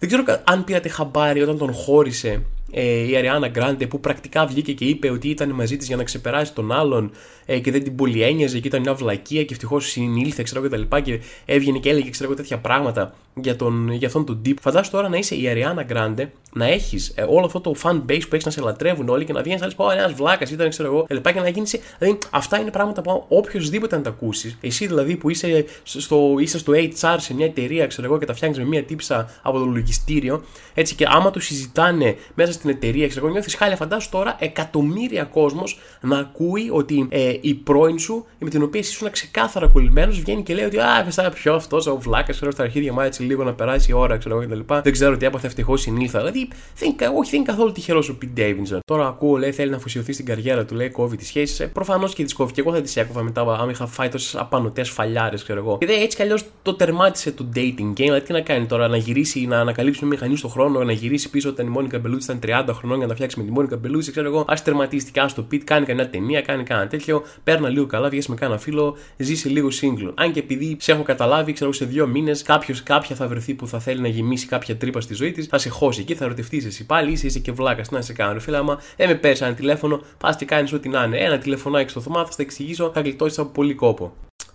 Δεν 0.00 0.08
ξέρω 0.08 0.42
αν 0.44 0.64
πήρατε 0.64 0.88
χαμπάρι 0.88 1.42
όταν 1.42 1.58
τον 1.58 1.72
χώρισε 1.72 2.42
ε, 2.70 3.08
η 3.08 3.16
Αριάννα 3.16 3.48
Γκράντε 3.48 3.86
που 3.86 4.00
πρακτικά 4.00 4.46
βγήκε 4.46 4.72
και 4.72 4.84
είπε 4.84 5.10
ότι 5.10 5.28
ήταν 5.28 5.50
μαζί 5.50 5.76
της 5.76 5.86
για 5.86 5.96
να 5.96 6.04
ξεπεράσει 6.04 6.54
τον 6.54 6.72
άλλον 6.72 7.10
ε, 7.46 7.58
και 7.58 7.70
δεν 7.70 7.82
την 7.82 7.96
πολύ 7.96 8.22
ένοιαζε 8.22 8.58
και 8.58 8.68
ήταν 8.68 8.80
μια 8.80 8.94
βλακεία 8.94 9.44
και 9.44 9.52
ευτυχώς 9.52 9.86
συνήλθε 9.90 10.42
ξέρω 10.42 10.62
και 10.62 10.68
τα 10.68 10.76
λοιπά 10.76 11.00
και 11.00 11.20
έβγαινε 11.44 11.78
και 11.78 11.90
έλεγε 11.90 12.10
ξέρω 12.10 12.34
τέτοια 12.34 12.58
πράγματα 12.58 13.14
για, 13.34 13.56
τον, 13.56 13.92
για 13.92 14.06
αυτόν 14.06 14.26
τον 14.26 14.42
τύπο. 14.42 14.60
Φαντάσου 14.60 14.90
τώρα 14.90 15.08
να 15.08 15.16
είσαι 15.16 15.34
η 15.34 15.48
Αριάννα 15.48 15.82
Γκράντε, 15.82 16.30
να 16.52 16.66
έχεις 16.66 17.12
ε, 17.14 17.22
όλο 17.22 17.46
αυτό 17.46 17.60
το 17.60 17.74
fan 17.82 17.94
base 17.94 18.22
που 18.28 18.34
έχεις 18.34 18.44
να 18.44 18.50
σε 18.50 18.60
λατρεύουν 18.60 19.08
όλοι 19.08 19.24
και 19.24 19.32
να 19.32 19.42
βγαίνεις 19.42 19.60
να 19.60 19.66
λες: 19.66 19.74
Πω, 19.74 19.90
ένας 19.90 20.12
βλάκας 20.12 20.50
ήταν, 20.50 20.68
ξέρω 20.68 20.88
εγώ, 20.88 21.06
λοιπά 21.08 21.32
και 21.32 21.40
να 21.40 21.48
γίνει. 21.48 21.66
Δηλαδή, 21.98 22.18
αυτά 22.30 22.60
είναι 22.60 22.70
πράγματα 22.70 23.02
που 23.02 23.24
οποιοδήποτε 23.28 23.96
να 23.96 24.02
τα 24.02 24.10
ακούσεις, 24.10 24.56
εσύ 24.60 24.86
δηλαδή 24.86 25.16
που 25.16 25.30
είσαι 25.30 25.64
στο, 25.82 26.34
είσαι 26.38 26.58
στο 26.58 26.72
HR 26.76 27.16
σε 27.18 27.34
μια 27.34 27.46
εταιρεία, 27.46 27.86
ξέρω 27.86 28.06
εγώ, 28.06 28.18
και 28.18 28.26
τα 28.26 28.34
φτιάχνεις 28.34 28.58
με 28.58 28.64
μια 28.64 28.84
τύψα 28.84 29.30
από 29.42 29.58
το 29.58 29.64
λογιστήριο, 29.64 30.44
έτσι 30.74 30.94
και 30.94 31.06
άμα 31.08 31.30
το 31.30 31.40
συζητάνε 31.40 32.16
μέσα 32.34 32.52
στην 32.52 32.70
εταιρεία, 32.70 33.08
ξέρω 33.08 33.24
εγώ, 33.24 33.34
νιώθεις 33.34 33.54
χάλια. 33.54 33.76
Φαντάσου 33.76 34.08
τώρα 34.10 34.36
εκατομμύρια 34.38 35.24
κόσμος 35.24 35.78
να 36.00 36.18
ακούει 36.18 36.68
ότι 36.72 37.08
ε, 37.10 37.32
η 37.40 37.54
πρώην 37.54 37.98
σου, 37.98 38.26
με 38.38 38.50
την 38.50 38.62
οποία 38.62 38.80
εσύ 38.80 38.90
ήσουν 38.90 39.10
ξεκάθαρα 39.10 39.68
κολλημένος, 39.68 40.20
βγαίνει 40.20 40.42
και 40.42 40.54
λέει 40.54 40.64
ότι 40.64 40.78
Α, 40.78 41.06
θα 41.10 41.30
πιο 41.30 41.54
αυτός 41.54 41.86
ο 41.86 41.96
βλάκας, 41.96 42.36
ξέρω 42.36 42.50
στα 42.50 42.62
αρχίδια 42.62 42.92
μου 42.92 43.00
έτσι 43.00 43.22
λίγο 43.22 43.44
να 43.44 43.54
περάσει 43.54 43.90
η 43.90 43.94
ώρα, 43.94 44.16
ξέρω 44.16 44.40
εγώ 44.40 44.46
κτλ. 44.46 44.74
Δεν 44.82 44.92
ξέρω 44.92 45.16
τι 45.16 45.26
έπαθε, 45.26 45.46
ευτυχώς 45.46 45.80
συνήλθα. 45.80 46.18
Δηλαδή, 46.18 46.39
δεν, 46.78 46.94
όχι, 47.16 47.30
δεν 47.30 47.40
είναι 47.40 47.50
καθόλου 47.50 47.72
τυχερός 47.72 48.08
ο 48.08 48.16
Πιν 48.16 48.30
Davidson. 48.36 48.78
Τώρα 48.84 49.06
ακούω, 49.06 49.36
λέει, 49.36 49.52
θέλει 49.52 49.70
να 49.70 49.76
αφοσιωθεί 49.76 50.12
στην 50.12 50.24
καριέρα 50.24 50.64
του, 50.64 50.74
λέει, 50.74 50.90
κόβει 50.90 51.16
τις 51.16 51.26
σχέσεις. 51.26 51.60
Ε, 51.60 51.66
Προφανώς 51.66 52.14
και 52.14 52.24
τι 52.24 52.34
κόβει. 52.34 52.52
Και 52.52 52.60
εγώ 52.60 52.72
θα 52.72 52.80
τις 52.80 52.96
έκοβα 52.96 53.22
μετά, 53.22 53.58
αν 53.60 53.70
είχα 53.70 53.86
φάει 53.86 54.08
τόσες 54.08 54.36
απανοτές 54.36 54.90
φαλιάρες, 54.90 55.42
ξέρω 55.42 55.58
εγώ. 55.58 55.78
Και 55.78 55.86
έτσι 55.86 56.16
κι 56.16 56.22
αλλιώς 56.22 56.44
το 56.62 56.74
τερμάτισε 56.74 57.32
το 57.32 57.48
dating 57.54 57.90
game. 57.90 57.94
Δηλαδή, 57.94 58.20
τι 58.20 58.32
να 58.32 58.40
κάνει 58.40 58.66
τώρα, 58.66 58.88
να 58.88 58.96
γυρίσει, 58.96 59.46
να 59.46 59.60
ανακαλύψει 59.60 60.04
μια 60.04 60.14
μηχανή 60.14 60.36
στον 60.36 60.50
χρόνο, 60.50 60.84
να 60.84 60.92
γυρίσει 60.92 61.30
πίσω 61.30 61.48
όταν 61.48 61.66
η 61.66 61.70
Μόνικα 61.70 61.98
Μπελούτσι 61.98 62.32
ήταν 62.32 62.66
30 62.68 62.74
χρονών 62.74 62.98
για 62.98 63.06
να 63.06 63.14
φτιάξει 63.14 63.38
με 63.38 63.44
τη 63.44 63.50
Μόνικα 63.50 63.76
Μπελούτσι, 63.76 64.10
ξέρω 64.10 64.26
εγώ. 64.26 64.40
Α 64.40 64.54
τερματίστηκε, 64.64 65.20
ας 65.20 65.34
το 65.34 65.42
πιτ, 65.42 65.64
κάνει 65.64 65.86
κανένα 65.86 66.08
ταινία, 66.08 66.40
κάνει 66.40 66.62
κανένα 66.62 66.88
τέτοιο, 66.88 67.22
παίρνα 67.44 67.68
λίγο 67.68 67.86
καλά, 67.86 68.08
βγαίνει 68.08 68.24
με 68.28 68.34
κανένα 68.34 68.58
φίλο, 68.58 68.96
ζήσει 69.16 69.48
λίγο 69.48 69.70
σύγκλο. 69.70 70.12
Αν 70.16 70.32
και 70.32 70.38
επειδή 70.38 70.76
σε 70.80 70.92
έχω 70.92 71.02
καταλάβει, 71.02 71.52
ξέρω 71.52 71.72
σε 71.72 71.84
δύο 71.84 72.06
μήνες 72.06 72.42
κάποιος 72.42 72.82
κάποια 72.82 73.16
θα 73.16 73.28
βρεθεί 73.28 73.54
που 73.54 73.66
θα 73.66 73.80
θέλει 73.80 74.00
να 74.00 74.08
γεμίσει 74.08 74.46
κάποια 74.46 74.76
τρύπα 74.76 75.00
στη 75.00 75.14
ζωή 75.14 75.32
της, 75.32 75.46
θα 75.46 75.58
σε 75.58 75.68
χώσει 75.68 76.00
εκεί, 76.00 76.14
θα 76.14 76.28
ρωτευτεί 76.30 76.62
εσύ 76.66 76.86
πάλι, 76.86 77.12
είσαι, 77.12 77.26
είσαι 77.26 77.38
και 77.38 77.52
βλάκας. 77.52 77.90
να 77.90 78.00
σε 78.00 78.12
κάνω, 78.12 78.40
φίλε, 78.40 78.56
άμα 78.56 78.80
δεν 78.96 79.08
με 79.08 79.14
πέρασε 79.14 79.44
ένα 79.44 79.54
τηλέφωνο, 79.54 80.00
πας 80.18 80.36
και 80.36 80.44
κάνεις 80.44 80.72
ό,τι 80.72 80.88
να 80.88 81.04
είναι. 81.04 81.18
Ένα 81.18 81.38
τηλεφωνάκι 81.38 81.90
στο 81.90 82.00
θωμά, 82.00 82.24
θα 82.24 82.32
στα 82.32 82.42
εξηγήσω, 82.42 82.90
θα 82.94 83.00
γλιτώσεις 83.00 83.38
από 83.38 83.50
πολύ 83.50 83.74
κόπο. 83.74 84.12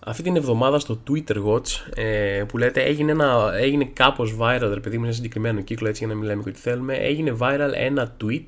Αυτή 0.08 0.24
την 0.24 0.36
εβδομάδα 0.36 0.79
στο 0.79 1.00
Twitter 1.10 1.36
Watch 1.36 1.94
ε, 1.96 2.44
που 2.48 2.58
λέτε 2.58 2.82
έγινε, 2.82 3.12
ένα, 3.12 3.51
έγινε 3.60 3.89
κάπως 3.94 4.36
viral, 4.39 4.70
ρε 4.74 4.79
παιδί 4.79 4.98
μου, 4.98 5.05
σε 5.05 5.12
συγκεκριμένο 5.12 5.62
κύκλο 5.62 5.88
έτσι 5.88 6.05
για 6.05 6.13
να 6.13 6.20
μιλάμε 6.20 6.44
και 6.44 6.50
ό,τι 6.50 6.60
θέλουμε, 6.60 6.96
έγινε 6.96 7.38
viral 7.39 7.72
ένα 7.74 8.15
tweet 8.24 8.46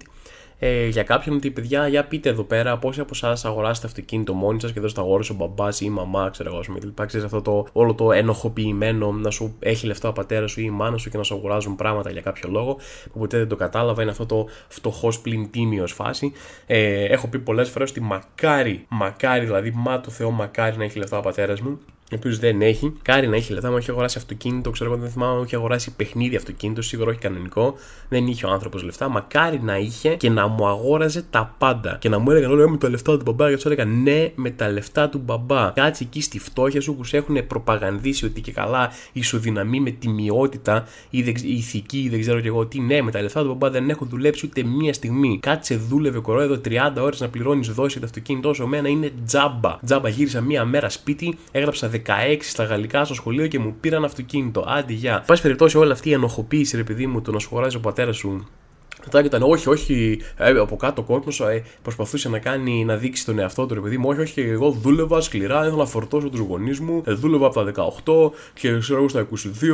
ε, 0.59 0.87
για 0.87 1.03
κάποιον 1.03 1.35
ότι 1.35 1.51
παιδιά, 1.51 1.87
για 1.87 2.05
πείτε 2.05 2.29
εδώ 2.29 2.43
πέρα 2.43 2.77
πόσοι 2.77 2.99
από 2.99 3.09
εσάς 3.13 3.45
αγοράσετε 3.45 3.87
αυτοκίνητο 3.87 4.33
μόνοι 4.33 4.61
σας 4.61 4.71
και 4.71 4.79
εδώ 4.79 4.87
στα 4.87 5.01
αγόρασε 5.01 5.31
ο 5.31 5.35
μπαμπά 5.35 5.67
ή 5.69 5.77
η 5.79 5.89
μαμά, 5.89 6.29
ξέρω 6.29 6.49
εγώ, 6.53 6.63
με 6.67 6.79
λοιπά. 6.83 7.05
Ξέρεις 7.05 7.25
αυτό 7.25 7.41
το 7.41 7.67
όλο 7.71 7.93
το 7.93 8.11
ενοχοποιημένο 8.11 9.11
να 9.11 9.29
σου 9.29 9.55
έχει 9.59 9.85
λεφτά 9.85 10.09
ο 10.09 10.13
πατέρας 10.13 10.51
σου 10.51 10.61
ή 10.61 10.63
η 10.67 10.69
μάνα 10.69 10.97
σου 10.97 11.09
και 11.09 11.17
να 11.17 11.23
σου 11.23 11.35
αγοράζουν 11.35 11.75
πράγματα 11.75 12.11
για 12.11 12.21
κάποιο 12.21 12.49
λόγο 12.49 12.77
που 13.11 13.19
ποτέ 13.19 13.37
δεν 13.37 13.47
το 13.47 13.55
κατάλαβα. 13.55 14.01
Είναι 14.01 14.11
αυτό 14.11 14.25
το 14.25 14.47
φτωχός 14.67 15.19
πλην 15.19 15.51
τίμιος 15.51 15.91
φάση. 15.91 16.31
Ε, 16.65 17.03
έχω 17.03 17.27
πει 17.27 17.39
πολλές 17.39 17.69
φορές 17.69 17.89
ότι 17.89 18.01
μακάρι, 18.01 18.85
μακάρι 18.87 19.45
δηλαδή, 19.45 19.71
μα 19.75 20.01
το 20.01 20.09
Θεό, 20.09 20.31
μακάρι 20.31 20.77
να 20.77 20.83
έχει 20.83 20.97
λεφτά 20.97 21.17
ο 21.17 21.21
πατέρας 21.21 21.61
μου 21.61 21.79
ο 22.11 22.15
οποίος 22.15 22.39
δεν 22.39 22.61
έχει. 22.61 22.93
Μακάρι 23.01 23.27
να 23.27 23.35
έχει 23.35 23.53
λεφτά, 23.53 23.69
μου 23.69 23.77
έχει 23.77 23.91
αγοράσει 23.91 24.17
αυτοκίνητο, 24.17 24.69
ξέρω 24.69 24.91
εγώ, 24.91 25.01
δεν 25.01 25.09
θυμάμαι, 25.09 25.37
μου 25.37 25.43
έχει 25.43 25.55
αγοράσει 25.55 25.95
παιχνίδι 25.95 26.35
αυτοκίνητο, 26.35 26.81
σίγουρα 26.81 27.09
όχι 27.09 27.19
κανονικό. 27.19 27.75
Δεν 28.09 28.27
είχε 28.27 28.45
ο 28.45 28.49
άνθρωπος 28.49 28.83
λεφτά. 28.83 29.09
Μακάρι 29.09 29.59
να 29.63 29.77
είχε 29.77 30.15
και 30.15 30.29
να 30.29 30.47
μου 30.47 30.67
αγόραζε 30.67 31.25
τα 31.29 31.55
πάντα. 31.57 31.97
Και 31.99 32.09
να 32.09 32.19
μου 32.19 32.31
έλεγαν 32.31 32.51
όλοι 32.51 32.61
«Ε, 32.61 32.67
με 32.67 32.77
τα 32.77 32.89
λεφτά 32.89 33.17
του 33.17 33.23
μπαμπά. 33.25 33.49
Και 33.49 33.55
τους 33.55 33.65
έλεγα 33.65 33.85
ναι, 33.85 34.31
με 34.35 34.49
τα 34.49 34.69
λεφτά 34.69 35.09
του 35.09 35.21
μπαμπά. 35.25 35.71
Κάτσε 35.75 36.03
εκεί 36.03 36.21
στη 36.21 36.39
φτώχεια 36.39 36.81
σου 36.81 36.95
που 36.95 37.03
σε 37.03 37.17
έχουν 37.17 37.47
προπαγανδίσει 37.47 38.25
ότι 38.25 38.41
και 38.41 38.51
καλά 38.51 38.91
ισοδυναμεί 39.13 39.79
με 39.79 39.89
τιμιότητα 39.89 40.87
ή 41.09 41.19
η 41.19 41.57
ηθική 41.57 41.99
ή 41.99 42.09
δεν 42.09 42.19
ξέρω 42.19 42.39
και 42.39 42.47
εγώ 42.47 42.65
τι. 42.65 42.79
Ναι, 42.79 43.01
με 43.01 43.11
τα 43.11 43.21
λεφτά 43.21 43.41
του 43.41 43.47
μπαμπά 43.47 43.69
δεν 43.69 43.89
έχω 43.89 44.05
δουλέψει 44.05 44.45
ούτε 44.45 44.63
μία 44.63 44.93
στιγμή. 44.93 45.39
Κάτσε 45.41 45.75
δούλευε 45.75 46.19
κορόιδο 46.19 46.61
30 46.65 46.71
ώρες 46.99 47.19
να 47.19 47.29
πληρώνεις 47.29 47.67
δόση 47.67 47.99
το 47.99 48.05
αυτοκίνητό 48.05 48.53
σου. 48.53 48.63
Εμένα 48.63 48.87
είναι 48.87 49.11
τζάμπα. 49.25 49.79
Τζάμπα 49.85 50.09
γύρισα 50.09 50.41
μία 50.41 50.65
μέρα 50.65 50.89
σπίτι, 50.89 51.37
έγραψα 51.51 51.87
16 52.05 52.37
στα 52.39 52.63
γαλλικά 52.63 53.05
στο 53.05 53.13
σχολείο 53.13 53.47
και 53.47 53.59
μου 53.59 53.75
πήραν 53.79 54.03
αυτοκίνητο. 54.03 54.65
Άντι, 54.67 54.93
γεια. 54.93 55.23
Πάση 55.27 55.41
περιπτώσει, 55.41 55.77
όλη 55.77 55.91
αυτή 55.91 56.09
η 56.09 56.13
ενοχοποίηση, 56.13 56.77
ρε 56.77 56.83
παιδί 56.83 57.07
μου, 57.07 57.21
το 57.21 57.31
να 57.31 57.39
σου 57.39 57.49
χωράζει 57.49 57.75
ο 57.75 57.79
πατέρας 57.79 58.17
σου 58.17 58.47
Μετά 59.03 59.23
ήταν 59.23 59.41
όχι, 59.43 59.69
όχι, 59.69 60.21
ε, 60.37 60.49
από 60.49 60.75
κάτω 60.75 61.01
ο 61.01 61.05
κόσμος 61.05 61.39
ε, 61.39 61.63
προσπαθούσε 61.81 62.29
να 62.29 62.39
κάνει 62.39 62.85
να 62.85 62.95
δείξει 62.95 63.25
τον 63.25 63.39
εαυτό 63.39 63.65
του, 63.65 63.73
ρε 63.73 63.79
παιδί 63.79 63.97
μου. 63.97 64.09
Όχι, 64.09 64.19
όχι, 64.19 64.41
εγώ 64.41 64.69
δούλευα 64.71 65.21
σκληρά, 65.21 65.59
ήθελα 65.59 65.75
να 65.75 65.85
φορτώσω 65.85 66.29
τους 66.29 66.39
γονείς 66.39 66.79
μου. 66.79 67.01
Ε, 67.05 67.13
δούλευα 67.13 67.45
από 67.45 67.63
τα 67.63 67.91
18 68.05 68.31
και 68.53 68.77
ξέρω 68.77 68.99
εγώ 68.99 69.09
στα 69.09 69.27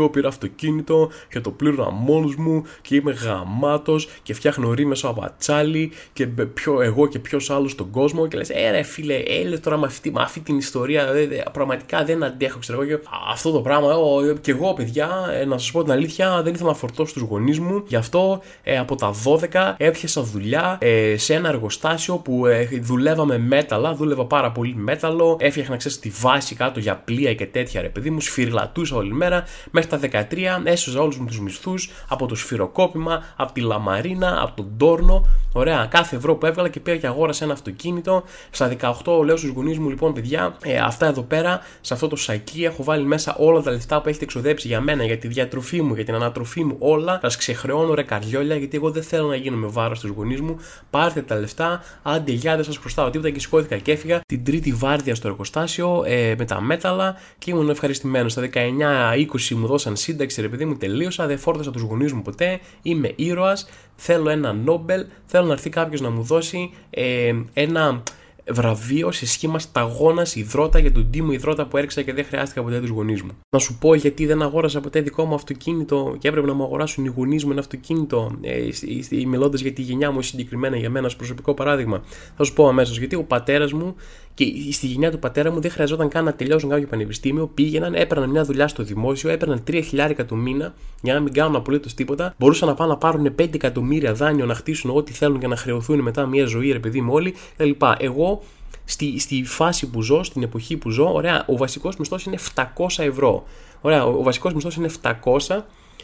22 0.05 0.11
πήρα 0.11 0.27
αυτοκίνητο 0.27 1.09
και 1.29 1.39
το 1.39 1.51
πλήρωνα 1.51 1.89
μόνος 1.91 2.35
μου 2.35 2.63
και 2.81 2.95
είμαι 2.95 3.11
γαμάτος 3.11 4.07
και 4.23 4.33
φτιάχνω 4.33 4.73
ρήμε 4.73 4.95
από 5.01 5.23
ατσάλι 5.25 5.91
και 6.13 6.27
πιο 6.27 6.81
εγώ 6.81 7.07
και 7.07 7.19
ποιος 7.19 7.49
άλλος 7.49 7.71
στον 7.71 7.89
κόσμο. 7.89 8.27
Και 8.27 8.37
λες, 8.37 8.49
ε, 8.49 8.71
ρε 8.71 8.81
φίλε, 8.81 9.15
έλε 9.15 9.57
τώρα 9.57 9.77
με 9.77 9.85
αυτή, 9.85 10.11
με 10.11 10.21
αυτή 10.21 10.39
την 10.39 10.57
ιστορία, 10.57 11.03
ε, 11.03 11.43
πραγματικά 11.51 12.03
δεν 12.03 12.23
αντέχω, 12.23 12.59
ξέρω 12.59 12.81
εγώ. 12.81 12.99
Αυτό 13.31 13.51
το 13.51 13.61
πράγμα, 13.61 13.87
ε, 14.29 14.33
και 14.41 14.51
εγώ, 14.51 14.73
παιδιά, 14.73 15.09
ε, 15.33 15.45
να 15.45 15.57
σας 15.57 15.71
πω 15.71 15.83
την 15.83 15.91
αλήθεια, 15.91 16.41
δεν 16.43 16.53
ήθελα 16.53 16.69
να 16.69 16.75
φορτώσω 16.75 17.13
τους 17.13 17.21
γονείς 17.21 17.59
μου. 17.59 17.83
Γι' 17.87 17.95
αυτό 17.95 18.41
ε, 18.63 18.77
από 18.77 18.95
τα 18.95 19.12
12 19.51 19.73
έπιασα 19.77 20.21
δουλειά 20.21 20.77
ε, 20.81 21.17
σε 21.17 21.33
ένα 21.33 21.49
εργοστάσιο 21.49 22.17
που 22.17 22.45
ε, 22.45 22.69
δουλεύαμε 22.81 23.37
μέταλλα, 23.37 23.93
δούλευα 23.93 24.25
πάρα 24.25 24.51
πολύ 24.51 24.75
μέταλλο, 24.75 25.37
έφτιαχνα 25.39 25.75
ξέρεις 25.75 25.99
τη 25.99 26.09
βάση 26.09 26.55
κάτω 26.55 26.79
για 26.79 26.95
πλοία 26.95 27.33
και 27.33 27.45
τέτοια 27.45 27.81
ρε 27.81 27.89
παιδί 27.89 28.09
μου, 28.09 28.19
σφυρλατούσα 28.19 28.95
όλη 28.95 29.13
μέρα, 29.13 29.43
μέχρι 29.71 29.89
τα 29.89 30.25
13 30.29 30.37
έσωζα 30.63 31.01
όλους 31.01 31.17
μου 31.17 31.25
τους 31.25 31.39
μισθούς 31.39 31.89
από 32.07 32.25
το 32.25 32.35
σφυροκόπημα, 32.35 33.23
από 33.35 33.53
τη 33.53 33.61
λαμαρίνα, 33.61 34.41
από 34.41 34.55
τον 34.55 34.73
τόρνο, 34.77 35.25
Ωραία, 35.55 35.87
κάθε 35.89 36.15
ευρώ 36.15 36.35
που 36.35 36.45
έβγαλα 36.45 36.69
και 36.69 36.79
πήγα 36.79 36.97
και 36.97 37.07
αγόρασα 37.07 37.43
ένα 37.43 37.53
αυτοκίνητο. 37.53 38.23
Στα 38.49 38.75
18 39.03 39.23
λέω 39.25 39.37
στους 39.37 39.49
γονείς 39.49 39.79
μου, 39.79 39.89
λοιπόν, 39.89 40.13
παιδιά, 40.13 40.57
ε, 40.63 40.77
αυτά 40.77 41.05
εδώ 41.05 41.21
πέρα, 41.21 41.61
σε 41.81 41.93
αυτό 41.93 42.07
το 42.07 42.15
σακί 42.15 42.63
έχω 42.63 42.83
βάλει 42.83 43.05
μέσα 43.05 43.35
όλα 43.37 43.61
τα 43.61 43.71
λεφτά 43.71 44.01
που 44.01 44.09
έχετε 44.09 44.23
εξοδέψει 44.23 44.67
για 44.67 44.81
μένα, 44.81 45.03
για 45.03 45.17
τη 45.17 45.27
διατροφή 45.27 45.81
μου, 45.81 45.93
για 45.93 46.05
την 46.05 46.13
ανατροφή 46.13 46.63
μου, 46.63 46.75
όλα. 46.79 47.19
Θα 47.21 47.27
ξεχρεώνω 47.37 47.93
ρε 47.93 48.03
καριόλια, 48.03 48.55
γιατί 48.55 48.77
εγώ 48.77 48.91
δεν 48.91 49.02
θέλω 49.03 49.27
να 49.27 49.35
γίνω 49.35 49.57
με 49.57 49.67
βάρος 49.67 49.97
στους 49.97 50.09
γονείς 50.09 50.41
μου. 50.41 50.57
Πάρτε 50.89 51.21
τα 51.21 51.35
λεφτά, 51.35 51.83
άντε 52.03 52.31
γεια, 52.31 52.55
δεν 52.55 52.63
σας 52.63 52.77
χρωστάω 52.77 53.09
τίποτα. 53.09 53.29
Και 53.29 53.39
σηκώθηκα 53.39 53.77
και 53.77 53.91
έφυγα. 53.91 54.21
Την 54.25 54.43
τρίτη 54.43 54.71
βάρδια 54.71 55.15
στο 55.15 55.27
εργοστάσιο 55.27 56.03
ε, 56.05 56.35
με 56.37 56.45
τα 56.45 56.61
μέταλλα. 56.61 57.15
Και 57.37 57.51
ήμουν 57.51 57.69
ευχαριστημένος. 57.69 58.31
Στα 58.31 58.49
19-20 58.53 59.49
μου 59.49 59.67
δώσαν 59.67 59.95
σύνταξη, 59.95 60.41
ρε 60.41 60.47
παιδί 60.47 60.65
μου, 60.65 60.75
τελείωσα, 60.75 61.27
δεν 61.27 61.37
φόρτωσα 61.37 61.71
τους 61.71 61.81
γονείς 61.81 62.13
μου 62.13 62.21
ποτέ, 62.21 62.59
είμαι 62.81 63.13
ήρωας, 63.15 63.67
θέλω 63.95 64.29
ένα 64.29 64.53
Νόμπελ, 64.53 65.05
θέλω 65.25 65.45
να 65.45 65.51
έρθει 65.53 65.69
κάποιος 65.69 66.01
να 66.01 66.09
μου 66.09 66.21
δώσει 66.21 66.73
ε, 66.89 67.33
ένα 67.53 68.03
βραβείο 68.51 69.11
σε 69.11 69.25
σχήμα 69.25 69.59
σταγόνα 69.59 70.25
υδρότα 70.33 70.79
για 70.79 70.91
τον 70.91 71.09
τίμο 71.11 71.31
υδρότα 71.31 71.65
που 71.65 71.77
έριξα 71.77 72.01
και 72.01 72.13
δεν 72.13 72.25
χρειάστηκα 72.25 72.63
ποτέ 72.63 72.79
τους 72.79 72.89
γονείς 72.89 73.21
μου. 73.21 73.31
Να 73.49 73.59
σου 73.59 73.77
πω 73.77 73.93
γιατί 73.93 74.25
δεν 74.25 74.41
αγόρασα 74.41 74.81
ποτέ 74.81 75.01
δικό 75.01 75.25
μου 75.25 75.33
αυτοκίνητο 75.33 76.15
και 76.19 76.27
έπρεπε 76.27 76.47
να 76.47 76.53
μου 76.53 76.63
αγοράσουν 76.63 77.05
οι 77.05 77.13
γονείς 77.15 77.45
μου 77.45 77.51
ένα 77.51 77.59
αυτοκίνητο, 77.59 78.31
ε, 78.41 79.25
μιλώντας 79.25 79.61
για 79.61 79.73
τη 79.73 79.81
γενιά 79.81 80.11
μου 80.11 80.21
συγκεκριμένα 80.21 80.77
για 80.77 80.89
μένα, 80.89 81.11
προσωπικό 81.17 81.53
παράδειγμα. 81.53 82.03
Θα 82.35 82.43
σου 82.43 82.53
πω 82.53 82.67
αμέσως 82.67 82.97
γιατί 82.97 83.15
ο 83.15 83.23
πατέρας 83.23 83.73
μου 83.73 83.95
και 84.33 84.45
στη 84.71 84.87
γενιά 84.87 85.11
του 85.11 85.19
πατέρα 85.19 85.51
μου 85.51 85.61
δεν 85.61 85.71
χρειαζόταν 85.71 86.09
καν 86.09 86.23
να 86.23 86.33
τελειώσουν 86.33 86.69
κάποιο 86.69 86.87
πανεπιστήμιο. 86.87 87.47
Πήγαιναν, 87.47 87.93
έπαιρναν 87.93 88.29
μια 88.29 88.43
δουλειά 88.43 88.67
στο 88.67 88.83
δημόσιο, 88.83 89.29
έπαιρναν 89.29 89.63
3 89.67 89.81
χιλιάρικα 89.83 90.25
το 90.25 90.35
μήνα 90.35 90.73
για 91.01 91.13
να 91.13 91.19
μην 91.19 91.33
κάνουν 91.33 91.55
απολύτως 91.55 91.93
τίποτα. 91.93 92.33
Μπορούσαν 92.37 92.67
να 92.67 92.73
πάνε 92.73 92.91
να 92.91 92.97
πάρουν 92.97 93.35
5 93.39 93.53
εκατομμύρια 93.53 94.13
δάνειο 94.13 94.45
να 94.45 94.55
χτίσουν 94.55 94.91
ό,τι 94.95 95.13
θέλουν 95.13 95.39
και 95.39 95.47
να 95.47 95.55
χρεωθούν 95.55 95.99
μετά 95.99 96.25
μια 96.25 96.45
ζωή, 96.45 96.71
ρε 96.71 96.79
παιδί 96.79 97.01
μου, 97.01 97.13
όλοι 97.13 97.33
κλπ. 97.57 97.81
Εγώ 97.97 98.43
στη, 98.85 99.19
στη 99.19 99.43
φάση 99.45 99.89
που 99.89 100.01
ζω, 100.01 100.23
στην 100.23 100.43
εποχή 100.43 100.77
που 100.77 100.89
ζω, 100.89 101.13
ωραία, 101.13 101.45
ο 101.47 101.57
βασικός 101.57 101.95
μισθός 101.95 102.25
είναι 102.25 102.37
700 102.55 102.63
ευρώ. 102.97 103.43
Ωραία, 103.81 104.05
ο, 104.05 104.17
ο 104.17 104.23
βασικός 104.23 104.53
μισθός 104.53 104.75
είναι 104.75 104.89
700 105.01 105.61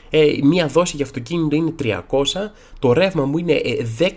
ε, 0.10 0.26
μία 0.44 0.68
δόση 0.68 0.96
για 0.96 1.06
αυτοκίνητο 1.06 1.56
είναι 1.56 1.74
300, 1.84 1.94
το 2.80 2.94
ρεύμα 2.94 3.26
μου 3.26 3.38
είναι 3.38 3.62
10.000 4.00 4.08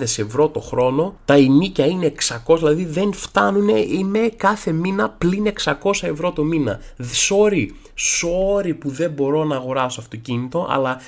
ε, 0.00 0.22
ευρώ 0.22 0.48
το 0.48 0.60
χρόνο, 0.60 1.14
τα 1.24 1.34
ενίκια 1.34 1.86
είναι 1.86 2.12
600, 2.46 2.56
δηλαδή 2.58 2.84
δεν 2.84 3.12
φτάνουν, 3.12 3.68
είμαι 3.68 4.30
κάθε 4.36 4.72
μήνα 4.72 5.10
πλην 5.10 5.52
600 5.64 5.74
ευρώ 6.00 6.32
το 6.32 6.44
μήνα. 6.44 6.80
Sorry, 7.28 7.66
sorry 8.02 8.78
που 8.78 8.90
δεν 8.90 9.10
μπορώ 9.10 9.44
να 9.44 9.56
αγοράσω 9.56 10.00
αυτοκίνητο, 10.00 10.66
αλλά 10.70 11.00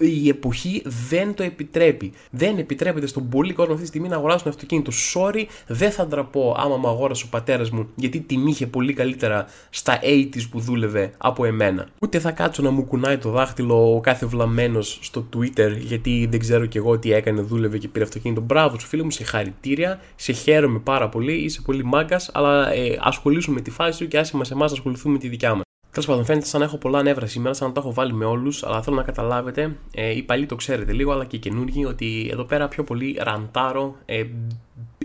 η 0.00 0.28
εποχή 0.28 0.82
δεν 1.08 1.34
το 1.34 1.42
επιτρέπει. 1.42 2.12
Δεν 2.30 2.58
επιτρέπεται 2.58 3.06
στον 3.06 3.28
πολύ 3.28 3.52
κόσμο 3.52 3.72
αυτή 3.72 3.84
τη 3.84 3.88
στιγμή 3.88 4.08
να 4.08 4.16
αγοράσουν 4.16 4.48
αυτοκίνητο. 4.48 4.92
Sorry, 5.14 5.44
δεν 5.66 5.90
θα 5.90 6.06
ντραπώ 6.06 6.56
άμα 6.58 6.76
μου 6.76 6.88
αγόρασε 6.88 7.24
ο 7.26 7.28
πατέρας 7.30 7.70
μου, 7.70 7.88
γιατί 7.94 8.20
την 8.20 8.46
είχε 8.46 8.66
πολύ 8.66 8.92
καλύτερα 8.92 9.46
στα 9.70 10.00
80s 10.02 10.48
που 10.50 10.60
δούλευε 10.60 11.12
από 11.18 11.44
εμένα. 11.44 11.88
Ούτε 11.98 12.18
θα 12.18 12.30
κάτσω 12.30 12.62
να 12.62 12.70
μου 12.70 12.84
κουνάει 12.84 13.18
το 13.18 13.30
δάχτυλο 13.30 13.94
ο 13.94 14.00
κάθε 14.00 14.26
βλαμμένος 14.26 14.98
στο 15.02 15.28
Twitter, 15.36 15.76
γιατί 15.78 16.26
δεν 16.30 16.40
ξέρω 16.40 16.66
κι 16.66 16.76
εγώ 16.76 16.98
τι 16.98 17.12
έκανε, 17.12 17.40
δούλευε 17.40 17.78
και 17.78 17.88
πήρε 17.88 18.04
αυτοκίνητο. 18.04 18.40
Μπράβο 18.40 18.78
σου 18.78 18.86
φίλο 18.86 19.04
μου, 19.04 19.10
σε 19.10 19.24
χαρητήρια, 19.24 20.00
σε 20.16 20.32
χαίρομαι 20.32 20.78
πάρα 20.78 21.08
πολύ, 21.08 21.32
είσαι 21.32 21.60
πολύ 21.60 21.84
μάγκας, 21.84 22.30
αλλά 22.32 22.72
ε, 22.72 22.98
ασχολήσουμε 23.00 23.54
με 23.54 23.60
τη 23.60 23.70
φάση 23.70 23.98
σου 23.98 24.08
και 24.08 24.18
άσε 24.18 24.36
μα 24.36 24.42
εμάς 24.52 24.72
ασχοληθούμε 24.72 25.12
με 25.12 25.18
τη 25.18 25.28
δικιά 25.28 25.54
μας. 25.54 25.62
Τέλος 25.92 26.06
πάντων, 26.06 26.24
φαίνεται 26.24 26.46
σαν 26.46 26.60
να 26.60 26.66
έχω 26.66 26.76
πολλά 26.76 27.02
νεύρα 27.02 27.26
σήμερα, 27.26 27.54
σαν 27.54 27.68
να 27.68 27.74
το 27.74 27.80
έχω 27.80 27.92
βάλει 27.92 28.12
με 28.12 28.24
όλους, 28.24 28.64
αλλά 28.64 28.82
θέλω 28.82 28.96
να 28.96 29.02
καταλάβετε, 29.02 29.76
ε, 29.94 30.10
οι 30.10 30.22
παλιοί 30.22 30.46
το 30.46 30.54
ξέρετε 30.54 30.92
λίγο, 30.92 31.12
αλλά 31.12 31.24
και 31.24 31.36
οι 31.36 31.38
καινούργοι, 31.38 31.84
ότι 31.84 32.28
εδώ 32.32 32.44
πέρα 32.44 32.68
πιο 32.68 32.84
πολύ 32.84 33.18
ραντάρω. 33.20 33.96
Ε, 34.04 34.24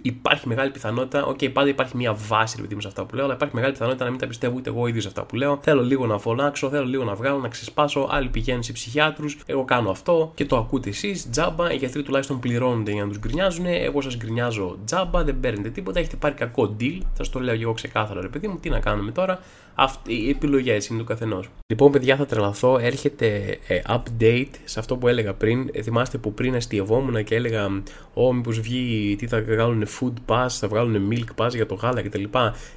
υπάρχει 0.01 0.47
μεγάλη 0.47 0.71
πιθανότητα, 0.71 1.25
OK, 1.25 1.37
okay, 1.37 1.49
πάντα 1.53 1.69
υπάρχει 1.69 1.97
μια 1.97 2.13
βάση 2.13 2.55
ρε 2.55 2.61
παιδί 2.61 2.75
μου 2.75 2.81
σε 2.81 2.87
αυτά 2.87 3.05
που 3.05 3.15
λέω, 3.15 3.23
αλλά 3.23 3.33
υπάρχει 3.33 3.55
μεγάλη 3.55 3.73
πιθανότητα 3.73 4.03
να 4.03 4.09
μην 4.09 4.19
τα 4.19 4.27
πιστεύω 4.27 4.55
ούτε 4.57 4.69
εγώ 4.69 4.87
ίδιος 4.87 5.03
σε 5.03 5.09
αυτά 5.09 5.23
που 5.23 5.35
λέω. 5.35 5.59
Θέλω 5.61 5.83
λίγο 5.83 6.05
να 6.05 6.17
φωνάξω, 6.17 6.69
θέλω 6.69 6.85
λίγο 6.85 7.03
να 7.03 7.15
βγάλω, 7.15 7.37
να 7.37 7.47
ξεσπάσω. 7.47 8.07
Άλλοι 8.11 8.29
πηγαίνουν 8.29 8.63
σε 8.63 8.71
ψυχιάτρους, 8.71 9.37
εγώ 9.45 9.65
κάνω 9.65 9.89
αυτό 9.89 10.31
και 10.35 10.45
το 10.45 10.57
ακούτε 10.57 10.89
εσείς. 10.89 11.29
Τζάμπα, 11.29 11.73
οι 11.73 11.75
γιατροί 11.75 12.03
τουλάχιστον 12.03 12.39
πληρώνονται 12.39 12.91
για 12.91 13.01
να 13.01 13.07
τους 13.07 13.19
γκρινιάζουν. 13.19 13.65
Εγώ 13.65 14.01
σας 14.01 14.17
γκρινιάζω 14.17 14.77
τζάμπα, 14.85 15.23
δεν 15.23 15.39
παίρνετε 15.39 15.69
τίποτα, 15.69 15.99
έχετε 15.99 16.15
πάρει 16.15 16.35
κακό 16.35 16.75
deal. 16.79 16.99
Θα 17.13 17.23
το 17.31 17.39
λέω 17.39 17.53
εγώ 17.53 17.73
ξεκάθαρα, 17.73 18.21
ρε 18.21 18.27
παιδί 18.27 18.47
μου, 18.47 18.57
τι 18.59 18.69
να 18.69 18.79
κάνουμε 18.79 19.11
τώρα. 19.11 19.39
Αυτή, 19.79 20.13
οι 20.13 20.29
επιλογές 20.29 20.87
είναι 20.87 20.99
του 20.99 21.05
καθενός. 21.05 21.49
Λοιπόν, 21.67 21.91
παιδιά, 21.91 22.15
θα 22.15 22.25
τρελαθώ. 22.25 22.77
Έρχεται 22.81 23.57
ε, 23.67 23.79
update 23.87 24.51
σε 24.63 24.79
αυτό 24.79 24.97
που 24.97 25.07
έλεγα 25.07 25.33
πριν. 25.33 25.69
Ε, 25.71 25.81
θυμάστε 25.81 26.17
που 26.17 26.33
πριν 26.33 26.55
αστειευόμουν 26.55 27.23
και 27.23 27.35
έλεγα, 27.35 27.83
Ω, 28.13 28.33
μήπως 28.33 28.59
βγει, 28.59 29.15
τι 29.17 29.27
θα 29.27 29.39
κάνουν 29.39 29.85
food 29.99 30.13
pass, 30.25 30.47
θα 30.49 30.67
βγάλουν 30.67 31.09
milk 31.11 31.45
pass 31.45 31.49
για 31.53 31.65
το 31.65 31.75
γάλα 31.75 32.01
κτλ. 32.01 32.23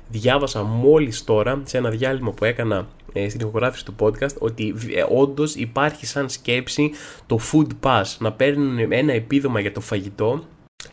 Διάβασα 0.08 0.62
μόλις 0.62 1.24
τώρα 1.24 1.62
σε 1.64 1.78
ένα 1.78 1.90
διάλειμμα 1.90 2.32
που 2.32 2.44
έκανα 2.44 2.88
ε, 3.12 3.28
στην 3.28 3.40
ηχογράφηση 3.40 3.84
του 3.84 3.94
podcast 3.98 4.36
ότι 4.38 4.74
ε, 4.94 5.04
όντως 5.08 5.54
υπάρχει 5.54 6.06
σαν 6.06 6.28
σκέψη 6.28 6.90
το 7.26 7.38
food 7.52 7.68
pass 7.82 8.04
να 8.18 8.32
παίρνουν 8.32 8.92
ένα 8.92 9.12
επίδομα 9.12 9.60
για 9.60 9.72
το 9.72 9.80
φαγητό 9.80 10.44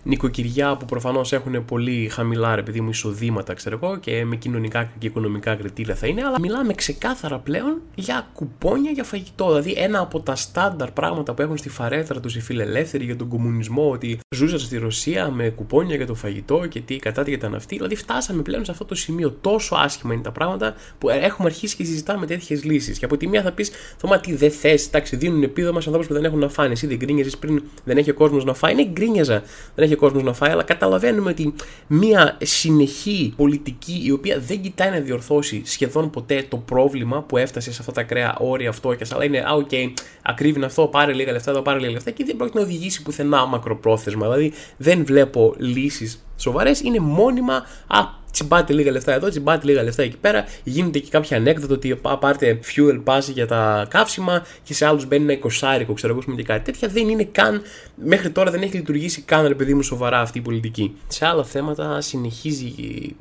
νοικοκυριά 0.03 0.77
που 0.77 0.85
προφανώς 0.85 1.33
έχουν 1.33 1.65
πολύ 1.65 2.09
χαμηλά 2.09 2.55
ρε 2.55 2.63
παιδί 2.63 2.81
μου 2.81 2.89
εισοδήματα, 2.89 3.53
ξέρω 3.53 3.79
εγώ, 3.83 3.97
και 3.97 4.25
με 4.25 4.35
κοινωνικά 4.35 4.91
και 4.97 5.07
οικονομικά 5.07 5.55
κριτήρια 5.55 5.95
θα 5.95 6.07
είναι, 6.07 6.23
αλλά 6.23 6.39
μιλάμε 6.39 6.73
ξεκάθαρα 6.73 7.37
πλέον 7.37 7.81
για 7.95 8.27
κουπόνια 8.33 8.91
για 8.91 9.03
φαγητό. 9.03 9.47
Δηλαδή, 9.47 9.73
ένα 9.77 9.99
από 9.99 10.19
τα 10.19 10.35
στάνταρ 10.35 10.91
πράγματα 10.91 11.33
που 11.33 11.41
έχουν 11.41 11.57
στη 11.57 11.69
φαρέτρα 11.69 12.19
τους 12.19 12.35
οι 12.35 12.41
φιλελεύθεροι 12.41 13.05
για 13.05 13.15
τον 13.15 13.27
κομμουνισμό, 13.27 13.89
ότι 13.91 14.19
ζούσαν 14.35 14.59
στη 14.59 14.77
Ρωσία 14.77 15.29
με 15.31 15.49
κουπόνια 15.49 15.95
για 15.95 16.05
το 16.05 16.15
φαγητό 16.15 16.65
και 16.69 16.79
τι 16.79 16.95
κατά 16.95 17.23
τι 17.23 17.31
ήταν 17.31 17.55
αυτοί. 17.55 17.75
Δηλαδή, 17.75 17.95
φτάσαμε 17.95 18.41
πλέον 18.41 18.65
σε 18.65 18.71
αυτό 18.71 18.85
το 18.85 18.95
σημείο. 18.95 19.31
Τόσο 19.41 19.75
άσχημα 19.75 20.13
είναι 20.13 20.23
τα 20.23 20.31
πράγματα 20.31 20.75
που 20.97 21.09
έχουμε 21.09 21.47
αρχίσει 21.47 21.75
και 21.75 21.83
συζητάμε 21.83 22.25
τέτοιες 22.25 22.63
λύσεις. 22.63 22.99
Και 22.99 23.05
από 23.05 23.17
τη 23.17 23.27
μία 23.27 23.41
θα 23.41 23.51
πεις, 23.51 23.71
Θωμά, 23.97 24.19
τι 24.19 24.35
δεν 24.35 24.51
θες, 24.51 24.87
εντάξει, 24.87 25.15
δίνουν 25.15 25.43
επίδομα 25.43 25.81
σε 25.81 25.89
ανθρώπους 25.89 26.07
που 26.07 26.13
δεν 26.13 26.23
έχουν 26.23 26.39
να 26.39 26.49
φάνε. 26.49 26.71
Εσύ 26.71 26.87
δεν 26.87 26.97
γκρίνιαζες 26.97 27.37
πριν 27.37 27.63
δεν 27.83 27.97
έχει 27.97 28.09
ο 28.09 28.13
κόσμος 28.13 28.45
να 28.45 28.53
φάει. 28.53 28.75
Ναι, 28.75 28.85
γκρίνιαζα 28.85 29.43
δεν 29.77 29.85
έχει 29.85 29.93
ο 29.93 29.97
κόσμος 29.97 30.23
να 30.23 30.33
φάει, 30.33 30.51
αλλά 30.51 30.63
καταλαβαίνουμε 30.63 31.29
ότι 31.29 31.53
μια 31.87 32.37
συνεχής 32.43 33.33
πολιτική 33.37 34.01
η 34.03 34.11
οποία 34.11 34.39
δεν 34.39 34.61
κοιτάει 34.61 34.89
να 34.89 34.99
διορθώσει 34.99 35.61
σχεδόν 35.65 36.09
ποτέ 36.09 36.45
το 36.49 36.57
πρόβλημα 36.57 37.21
που 37.21 37.37
έφτασε 37.37 37.71
σε 37.71 37.77
αυτά 37.79 37.91
τα 37.91 38.03
ακραία 38.03 38.35
όρια 38.39 38.71
φτώχειας, 38.71 39.11
αλλά 39.11 39.23
είναι, 39.23 39.39
α, 39.39 39.53
OK, 39.53 39.67
okay, 39.71 39.93
ακρίβυνε 40.21 40.63
αυτό, 40.63 40.87
πάρε 40.87 41.13
λίγα 41.13 41.31
λεφτά, 41.31 41.51
εδώ 41.51 41.61
πάρε 41.61 41.79
λίγα 41.79 41.91
λεφτά 41.91 42.11
και 42.11 42.23
δεν 42.25 42.35
πρόκειται 42.35 42.59
να 42.59 42.65
οδηγήσει 42.65 43.01
πουθενά 43.01 43.45
μακροπρόθεσμα. 43.45 44.21
Δηλαδή 44.25 44.53
δεν 44.77 45.05
βλέπω 45.05 45.53
λύσεις 45.57 46.25
σοβαρές, 46.37 46.81
είναι 46.81 46.99
μόνιμα, 46.99 47.65
α, 47.87 48.16
τσιμπάτε 48.31 48.73
λίγα 48.73 48.91
λεφτά 48.91 49.13
εδώ, 49.13 49.29
τσιμπάτε 49.29 49.65
λίγα 49.65 49.83
λεφτά 49.83 50.03
εκεί 50.03 50.17
πέρα. 50.17 50.45
Γίνεται 50.63 50.99
και 50.99 51.09
κάποια 51.09 51.37
ανέκδοτο 51.37 51.73
ότι 51.73 51.99
πάρτε 52.19 52.59
fuel 52.75 53.03
pass 53.03 53.21
για 53.33 53.47
τα 53.47 53.87
καύσιμα 53.89 54.45
και 54.63 54.73
σε 54.73 54.85
άλλους 54.85 55.05
μπαίνει 55.05 55.23
ένα 55.23 55.33
εικοσάρικο, 55.33 55.93
ξέρω 55.93 56.13
εγώ, 56.13 56.35
και 56.35 56.43
κάτι 56.43 56.63
τέτοια. 56.63 56.87
Δεν 56.87 57.09
είναι 57.09 57.23
καν, 57.23 57.61
μέχρι 57.95 58.29
τώρα 58.29 58.51
δεν 58.51 58.61
έχει 58.61 58.75
λειτουργήσει 58.75 59.21
καν, 59.21 59.47
ρε 59.47 59.55
παιδί 59.55 59.73
μου, 59.73 59.81
σοβαρά 59.81 60.19
αυτή 60.19 60.37
η 60.37 60.41
πολιτική. 60.41 60.95
Σε 61.07 61.25
άλλα 61.25 61.43
θέματα 61.43 62.01
συνεχίζει 62.01 62.73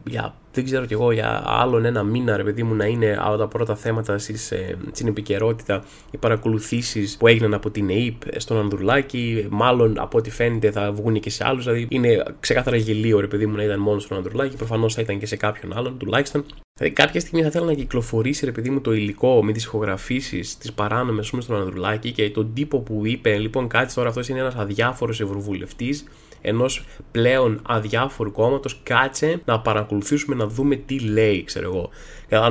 για 0.07 0.35
δεν 0.57 0.65
ξέρω 0.65 0.87
κι 0.87 0.93
εγώ 0.93 1.13
για 1.13 1.43
άλλον 1.47 1.85
ένα 1.85 2.03
μήνα, 2.03 2.37
ρε 2.37 2.43
παιδί 2.45 2.63
μου, 2.63 2.75
να 2.75 2.85
είναι 2.85 3.19
από 3.21 3.37
τα 3.37 3.49
πρώτα 3.49 3.77
θέματα 3.77 4.19
στις, 4.19 4.51
ε, 4.51 4.77
στην 4.93 5.07
επικαιρότητα 5.07 5.85
οι 6.11 6.17
παρακολουθήσεις 6.17 7.17
που 7.17 7.27
έγιναν 7.27 7.55
από 7.55 7.71
την 7.71 7.89
ΑΕΠ 7.89 8.41
στον 8.41 8.59
Ανδρουλάκη. 8.59 9.47
Μάλλον 9.51 9.99
από 9.99 10.19
ό,τι 10.19 10.31
φαίνεται 10.31 10.71
θα 10.71 10.93
βγουν 10.93 11.21
και 11.21 11.31
σε 11.31 11.47
άλλους. 11.47 11.65
Δηλαδή 11.65 11.87
είναι 11.91 12.23
ξεκάθαρα 12.41 12.77
γελίο, 12.77 13.21
ρε 13.21 13.27
παιδί 13.27 13.47
μου, 13.47 13.57
να 13.57 13.63
ήταν 13.63 13.81
μόνο 13.81 13.99
στον 13.99 14.17
Ανδρουλάκη. 14.17 14.57
Προφανώς 14.57 14.95
θα 14.95 15.01
ήταν 15.01 15.19
και 15.19 15.27
σε 15.27 15.37
κάποιον 15.37 15.77
άλλον 15.77 15.99
τουλάχιστον. 15.99 16.45
Δηλαδή, 16.79 16.95
κάποια 16.95 17.21
στιγμή 17.21 17.43
θα 17.43 17.51
θέλω 17.51 17.65
να 17.65 17.73
κυκλοφορήσει 17.73 18.45
ρε 18.45 18.53
παιδί 18.53 18.71
μου 18.71 18.81
το 18.81 18.93
υλικό 18.93 19.45
με 19.45 19.53
τις 19.53 19.65
ηχογραφήσεις 19.65 20.59
τη 20.59 20.73
παράνομες 20.73 21.27
στον 21.27 21.57
Ανδρουλάκη 21.57 22.13
και 22.13 22.31
τον 22.31 22.53
τύπο 22.55 22.81
που 22.81 23.07
είπε, 23.07 23.39
λοιπόν, 23.39 23.69
κάτι 23.69 23.95
τώρα 23.95 24.09
αυτός 24.09 24.29
είναι 24.29 24.39
ένας 24.39 24.55
αδιάφορος 24.55 25.21
ευρωβουλευτής 25.21 26.05
ενός 26.41 26.85
πλέον 27.11 27.61
αδιάφορου 27.67 28.33
κόμματος, 28.33 28.81
κάτσε 28.83 29.41
να 29.45 29.61
παρακολουθήσουμε 29.61 30.37
να 30.37 30.47
δούμε 30.47 30.77
τι 30.77 30.99
λέει, 30.99 31.45
ξέρω 31.45 31.67
εγώ. 31.67 31.91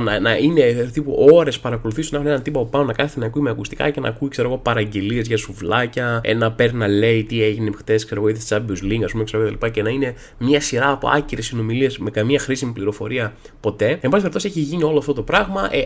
Να, 0.00 0.20
να 0.20 0.36
είναι 0.36 0.90
τύπου 0.92 1.28
ώρες 1.32 1.58
παρακολουθήσουν 1.58 2.10
να 2.12 2.18
έχουν 2.18 2.30
έναν 2.30 2.42
τύπο 2.42 2.60
από 2.60 2.68
πάνω 2.68 2.84
να 2.84 2.92
κάθεται 2.92 3.20
να 3.20 3.26
ακούει 3.26 3.42
με 3.42 3.50
ακουστικά 3.50 3.90
και 3.90 4.00
να 4.00 4.08
ακούει 4.08 4.28
ξέρω 4.28 4.48
εγώ 4.48 4.58
παραγγελίες 4.58 5.26
για 5.26 5.36
σουβλάκια, 5.36 6.20
ένα 6.22 6.52
παίρνει 6.52 6.78
να 6.78 6.88
λέει 6.88 7.24
τι 7.24 7.42
έγινε 7.42 7.70
χτες, 7.76 8.04
ξέρω 8.04 8.20
εγώ, 8.20 8.30
είδες 8.30 8.44
τη 8.44 8.56
Champions 8.56 8.92
League, 8.92 9.04
ας 9.04 9.12
πούμε, 9.12 9.24
ξέρω 9.24 9.42
εγώ, 9.42 9.70
και 9.70 9.82
να 9.82 9.90
είναι 9.90 10.14
μια 10.38 10.60
σειρά 10.60 10.90
από 10.90 11.08
άκυρες 11.08 11.46
συνομιλίες 11.46 11.98
με 11.98 12.10
καμία 12.10 12.38
χρήσιμη 12.38 12.72
πληροφορία 12.72 13.34
ποτέ. 13.60 13.98
Εν 14.00 14.10
πάση 14.16 14.30
περιπτώσει 14.30 14.46
έχει 14.46 14.60
γίνει 14.60 14.82
όλο 14.82 14.98
αυτό 14.98 15.12
το 15.12 15.22
πράγμα. 15.22 15.68
Ε, 15.70 15.84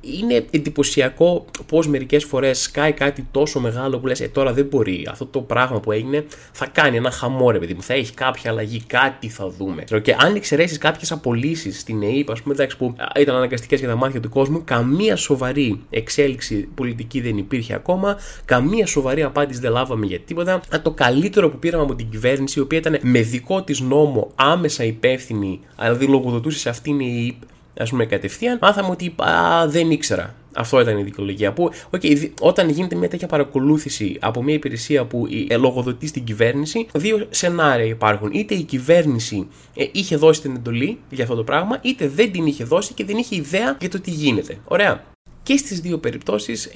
είναι 0.00 0.44
εντυπωσιακό 0.50 1.44
πώς 1.66 1.88
μερικές 1.88 2.24
φορές 2.24 2.60
σκάει 2.60 2.92
κάτι 2.92 3.26
τόσο 3.30 3.60
μεγάλο 3.60 3.98
που 3.98 4.06
λες: 4.06 4.20
Ε, 4.20 4.28
τώρα 4.28 4.52
δεν 4.52 4.66
μπορεί. 4.66 5.06
Αυτό 5.10 5.26
το 5.26 5.40
πράγμα 5.40 5.80
που 5.80 5.92
έγινε 5.92 6.24
θα 6.52 6.66
κάνει 6.66 6.96
ένα 6.96 7.10
χαμό, 7.10 7.50
ρε 7.50 7.58
παιδί 7.58 7.74
μου. 7.74 7.82
Θα 7.82 7.94
έχει 7.94 8.14
κάποια 8.14 8.50
αλλαγή, 8.50 8.82
κάτι 8.86 9.28
θα 9.28 9.48
δούμε. 9.48 9.84
Και 10.02 10.16
αν 10.18 10.34
εξαιρέσεις 10.34 10.78
κάποιες 10.78 11.12
απολύσεις 11.12 11.80
στην 11.80 12.02
ΕΕΠ, 12.02 12.30
ας 12.30 12.42
πούμε, 12.42 12.54
εντάξει, 12.54 12.76
που 12.76 12.94
ήταν 13.20 13.36
αναγκαστικές 13.36 13.78
για 13.78 13.88
τα 13.88 13.96
μάτια 13.96 14.20
του 14.20 14.28
κόσμου, 14.28 14.62
καμία 14.64 15.16
σοβαρή 15.16 15.80
εξέλιξη 15.90 16.68
πολιτική 16.74 17.20
δεν 17.20 17.36
υπήρχε 17.36 17.74
ακόμα. 17.74 18.16
Καμία 18.44 18.86
σοβαρή 18.86 19.22
απάντηση 19.22 19.60
δεν 19.60 19.72
λάβαμε 19.72 20.06
για 20.06 20.18
τίποτα. 20.18 20.60
Το 20.82 20.90
καλύτερο 20.90 21.50
που 21.50 21.58
πήραμε 21.58 21.82
από 21.82 21.94
την 21.94 22.10
κυβέρνηση, 22.10 22.58
η 22.58 22.62
οποία 22.62 22.78
ήταν 22.78 22.98
με 23.02 23.20
δικό 23.20 23.62
της 23.62 23.80
νόμο 23.80 24.30
άμεσα 24.34 24.84
υπεύθυνη, 24.84 25.60
δηλαδή 25.80 26.06
λογοδοτούσε 26.06 26.58
σε 26.58 26.68
αυτήν 26.68 27.00
η 27.00 27.04
ΕΕΠ 27.26 27.56
ας 27.78 27.90
πούμε, 27.90 28.06
κατευθείαν, 28.06 28.58
μάθαμε 28.62 28.88
ότι 28.90 29.14
α, 29.16 29.68
δεν 29.68 29.90
ήξερα. 29.90 30.34
Αυτό 30.54 30.80
ήταν 30.80 30.98
η 30.98 31.02
δικαιολογία. 31.02 31.52
Που, 31.52 31.70
okay, 31.90 32.30
όταν 32.40 32.68
γίνεται 32.68 32.96
μια 32.96 33.08
τέτοια 33.08 33.26
παρακολούθηση 33.26 34.16
από 34.20 34.42
μια 34.42 34.54
υπηρεσία 34.54 35.04
που 35.04 35.26
ε, 35.48 35.56
λογοδοτεί 35.56 36.06
στην 36.06 36.24
κυβέρνηση, 36.24 36.86
δύο 36.92 37.26
σενάρια 37.30 37.86
υπάρχουν. 37.86 38.30
Είτε 38.32 38.54
η 38.54 38.62
κυβέρνηση 38.62 39.48
ε, 39.74 39.84
είχε 39.92 40.16
δώσει 40.16 40.40
την 40.40 40.54
εντολή 40.54 40.98
για 41.10 41.24
αυτό 41.24 41.36
το 41.36 41.44
πράγμα, 41.44 41.78
είτε 41.82 42.08
δεν 42.08 42.32
την 42.32 42.46
είχε 42.46 42.64
δώσει 42.64 42.94
και 42.94 43.04
δεν 43.04 43.16
είχε 43.16 43.36
ιδέα 43.36 43.76
για 43.80 43.90
το 43.90 44.00
τι 44.00 44.10
γίνεται. 44.10 44.58
Ωραία. 44.64 45.04
Και 45.42 45.56
στις 45.56 45.80
δύο 45.80 45.98
περιπτώσεις 45.98 46.64
ε, 46.64 46.70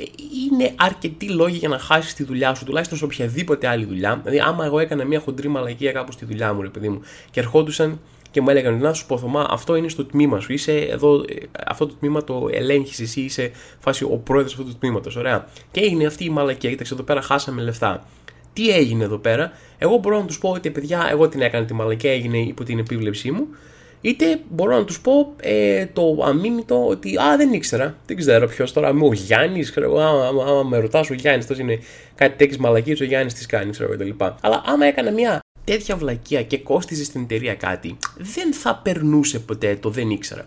είναι 0.45 0.73
αρκετοί 0.77 1.29
λόγοι 1.29 1.57
για 1.57 1.69
να 1.69 1.79
χάσεις 1.79 2.15
τη 2.15 2.25
δουλειά 2.25 2.55
σου, 2.55 2.65
τουλάχιστον 2.65 2.99
σε 2.99 3.05
οποιαδήποτε 3.05 3.69
άλλη 3.69 3.85
δουλειά. 3.85 4.21
Δηλαδή, 4.23 4.41
άμα 4.41 4.65
εγώ 4.65 4.79
έκανα 4.79 5.05
μια 5.05 5.21
χοντρή 5.21 5.49
μαλακία 5.49 5.93
κάπου 5.93 6.12
στη 6.12 6.25
δουλειά 6.25 6.53
μου, 6.53 6.62
ρε 6.62 6.69
παιδί 6.69 6.88
μου, 6.88 7.01
και 7.31 7.41
ερχόντουσαν 7.41 8.01
και 8.33 8.40
μου 8.40 8.51
έλεγαν 8.51 8.79
να 8.79 8.92
σου 8.92 9.07
πω 9.07 9.18
Θωμά 9.18 9.47
αυτό 9.51 9.75
είναι 9.75 9.88
στο 9.88 10.05
τμήμα 10.05 10.40
σου, 10.40 10.53
είσαι 10.53 10.79
εδώ, 10.79 11.25
αυτό 11.66 11.87
το 11.87 11.95
τμήμα 11.95 12.25
το 12.25 12.49
ελέγχεις 12.53 13.01
εσύ, 13.01 13.21
είσαι 13.21 13.51
φάση 13.79 14.05
ο 14.05 14.21
πρόεδρος 14.25 14.53
αυτού 14.53 14.64
του 14.64 14.77
τμήματος, 14.79 15.16
ωραία. 15.16 15.49
Και 15.71 15.81
έγινε 15.81 16.07
αυτή 16.07 16.25
η 16.25 16.31
μαλακία, 16.31 16.71
κοίταξε 16.71 16.95
εδώ 16.95 17.03
πέρα 17.03 17.23
χάσαμε 17.23 17.62
λεφτά. 17.62 18.07
Τι 18.53 18.71
έγινε 18.71 19.05
εδώ 19.05 19.18
πέρα, 19.18 19.53
εγώ 19.79 19.97
μπορώ 19.97 20.18
να 20.18 20.25
τους 20.25 20.38
πω 20.38 20.51
ότι 20.51 20.71
παιδιά, 20.71 21.09
εγώ 21.11 21.29
την 21.29 21.40
έκανα 21.40 21.64
τη 21.64 21.75
μαλακία, 21.75 22.12
έγινε 22.12 22.38
υπό 22.38 22.64
την 22.64 22.79
επίβλεψή 22.79 23.31
μου. 23.31 23.47
Είτε 24.05 24.40
μπορώ 24.49 24.77
να 24.77 24.85
τους 24.85 25.01
πω 25.01 25.35
ε, 25.40 25.87
το 25.87 26.18
αμήμητο 26.25 26.87
ότι 26.87 27.16
Α, 27.16 27.37
δεν 27.37 27.53
ήξερα. 27.53 27.97
Δεν 28.07 28.16
ξέρω 28.16 28.47
ποιος 28.47 28.73
τώρα. 28.73 28.88
Είμαι 28.88 29.07
ο 29.07 29.12
Γιάννης. 29.12 29.77
Άμα 30.47 30.62
με 30.62 30.79
ρωτάς 30.79 31.11
ο 31.11 31.14
Γιάννης, 31.14 31.47
τόσο 31.47 31.61
είναι 31.61 31.79
κάτι 32.14 32.37
τέτοιες 32.37 32.57
μαλακίες, 32.57 33.01
ο 33.01 33.05
Γιάννης 33.05 33.35
τις 33.35 33.47
κάνει, 33.47 33.71
ξέρω 33.71 33.88
κτλ. 33.88 34.11
Αλλά 34.40 34.62
άμα 34.66 34.87
έκανα 34.87 35.11
μια 35.11 35.40
τέτοια 35.64 35.96
βλακεία 35.96 36.42
και 36.42 36.59
κόστιζε 36.59 37.05
στην 37.05 37.22
εταιρεία 37.22 37.55
κάτι, 37.55 37.96
δεν 38.16 38.53
θα 38.53 38.81
περνούσε 38.83 39.38
ποτέ 39.38 39.77
το 39.77 39.90
δεν 39.90 40.11
ήξερα. 40.11 40.46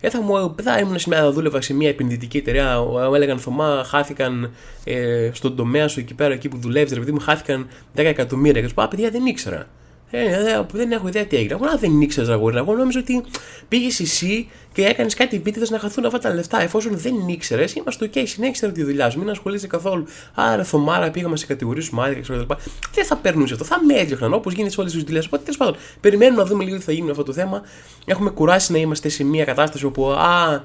Ε, 0.00 0.10
θα 0.10 0.22
μου, 0.22 0.54
θα 0.62 0.78
ήμουν 0.78 0.98
σήμερα, 0.98 1.30
δούλευα 1.30 1.60
σε 1.60 1.74
μια 1.74 1.88
επενδυτική 1.88 2.36
εταιρεία, 2.36 2.80
μου 2.80 3.14
έλεγαν 3.14 3.38
Θωμά, 3.38 3.84
χάθηκαν 3.86 4.50
ε, 4.84 5.30
στον 5.32 5.56
τομέα 5.56 5.88
σου 5.88 6.00
εκεί 6.00 6.14
πέρα, 6.14 6.34
εκεί 6.34 6.48
που 6.48 6.56
δουλεύεις, 6.56 6.92
ρε 6.92 6.98
παιδί 6.98 7.12
μου, 7.12 7.20
χάθηκαν 7.20 7.68
10 7.96 8.04
εκατομμύρια. 8.04 8.60
Και 8.60 8.68
σου 8.68 8.74
πω, 8.74 8.86
παιδιά 8.90 9.10
δεν 9.10 9.26
ήξερα. 9.26 9.66
Ε, 10.10 10.22
ε, 10.22 10.66
δεν 10.72 10.92
έχω 10.92 11.08
ιδέα 11.08 11.24
τι 11.24 11.36
έγινε. 11.36 11.52
Εγώ 11.52 11.78
δεν 11.78 12.00
ήξερα, 12.00 12.32
αγόρι. 12.32 12.56
Εγώ 12.56 12.74
νόμιζα 12.74 12.98
ότι 12.98 13.24
πήγες 13.68 14.00
εσύ 14.00 14.48
και 14.72 14.84
έκανες 14.84 15.14
κάτι 15.14 15.36
επίτηδες 15.36 15.70
να 15.70 15.78
χαθούν 15.78 16.04
αυτά 16.04 16.18
τα 16.18 16.34
λεφτά. 16.34 16.62
Εφόσον 16.62 16.98
δεν 16.98 17.28
ήξερες, 17.28 17.74
είμαστε 17.74 18.10
OK, 18.14 18.22
συνέχισε 18.26 18.72
τη 18.72 18.82
δουλειάς 18.82 19.12
σου, 19.12 19.18
μην 19.18 19.30
ασχολείσαι 19.30 19.66
καθόλου. 19.66 20.06
Άρα, 20.34 20.64
θωμάρα, 20.64 21.10
πήγαμε 21.10 21.36
σε 21.36 21.46
κατηγορίες 21.46 21.90
μάτια 21.90 22.20
και 22.20 22.34
λοιπά. 22.34 22.58
Δεν 22.94 23.04
θα 23.04 23.16
παίρνουν 23.16 23.44
αυτό, 23.44 23.64
θα 23.64 23.84
με 23.84 23.94
έδιωχναν 23.94 24.34
όπως 24.34 24.52
γίνεται 24.52 24.72
σε 24.72 24.80
όλες 24.80 24.92
τις 24.92 25.02
δουλειές. 25.02 25.26
Οπότε 25.26 25.42
τέλος 25.42 25.56
πάντων, 25.56 25.76
περιμένουμε 26.00 26.42
να 26.42 26.48
δούμε 26.48 26.64
λίγο 26.64 26.76
τι 26.76 26.82
θα 26.82 26.92
γίνει 26.92 27.04
με 27.04 27.10
αυτό 27.10 27.22
το 27.22 27.32
θέμα. 27.32 27.62
Έχουμε 28.04 28.30
κουράσει 28.30 28.72
να 28.72 28.78
είμαστε 28.78 29.08
σε 29.08 29.24
μια 29.24 29.44
κατάσταση 29.44 29.84
όπου 29.84 30.10
α, 30.10 30.62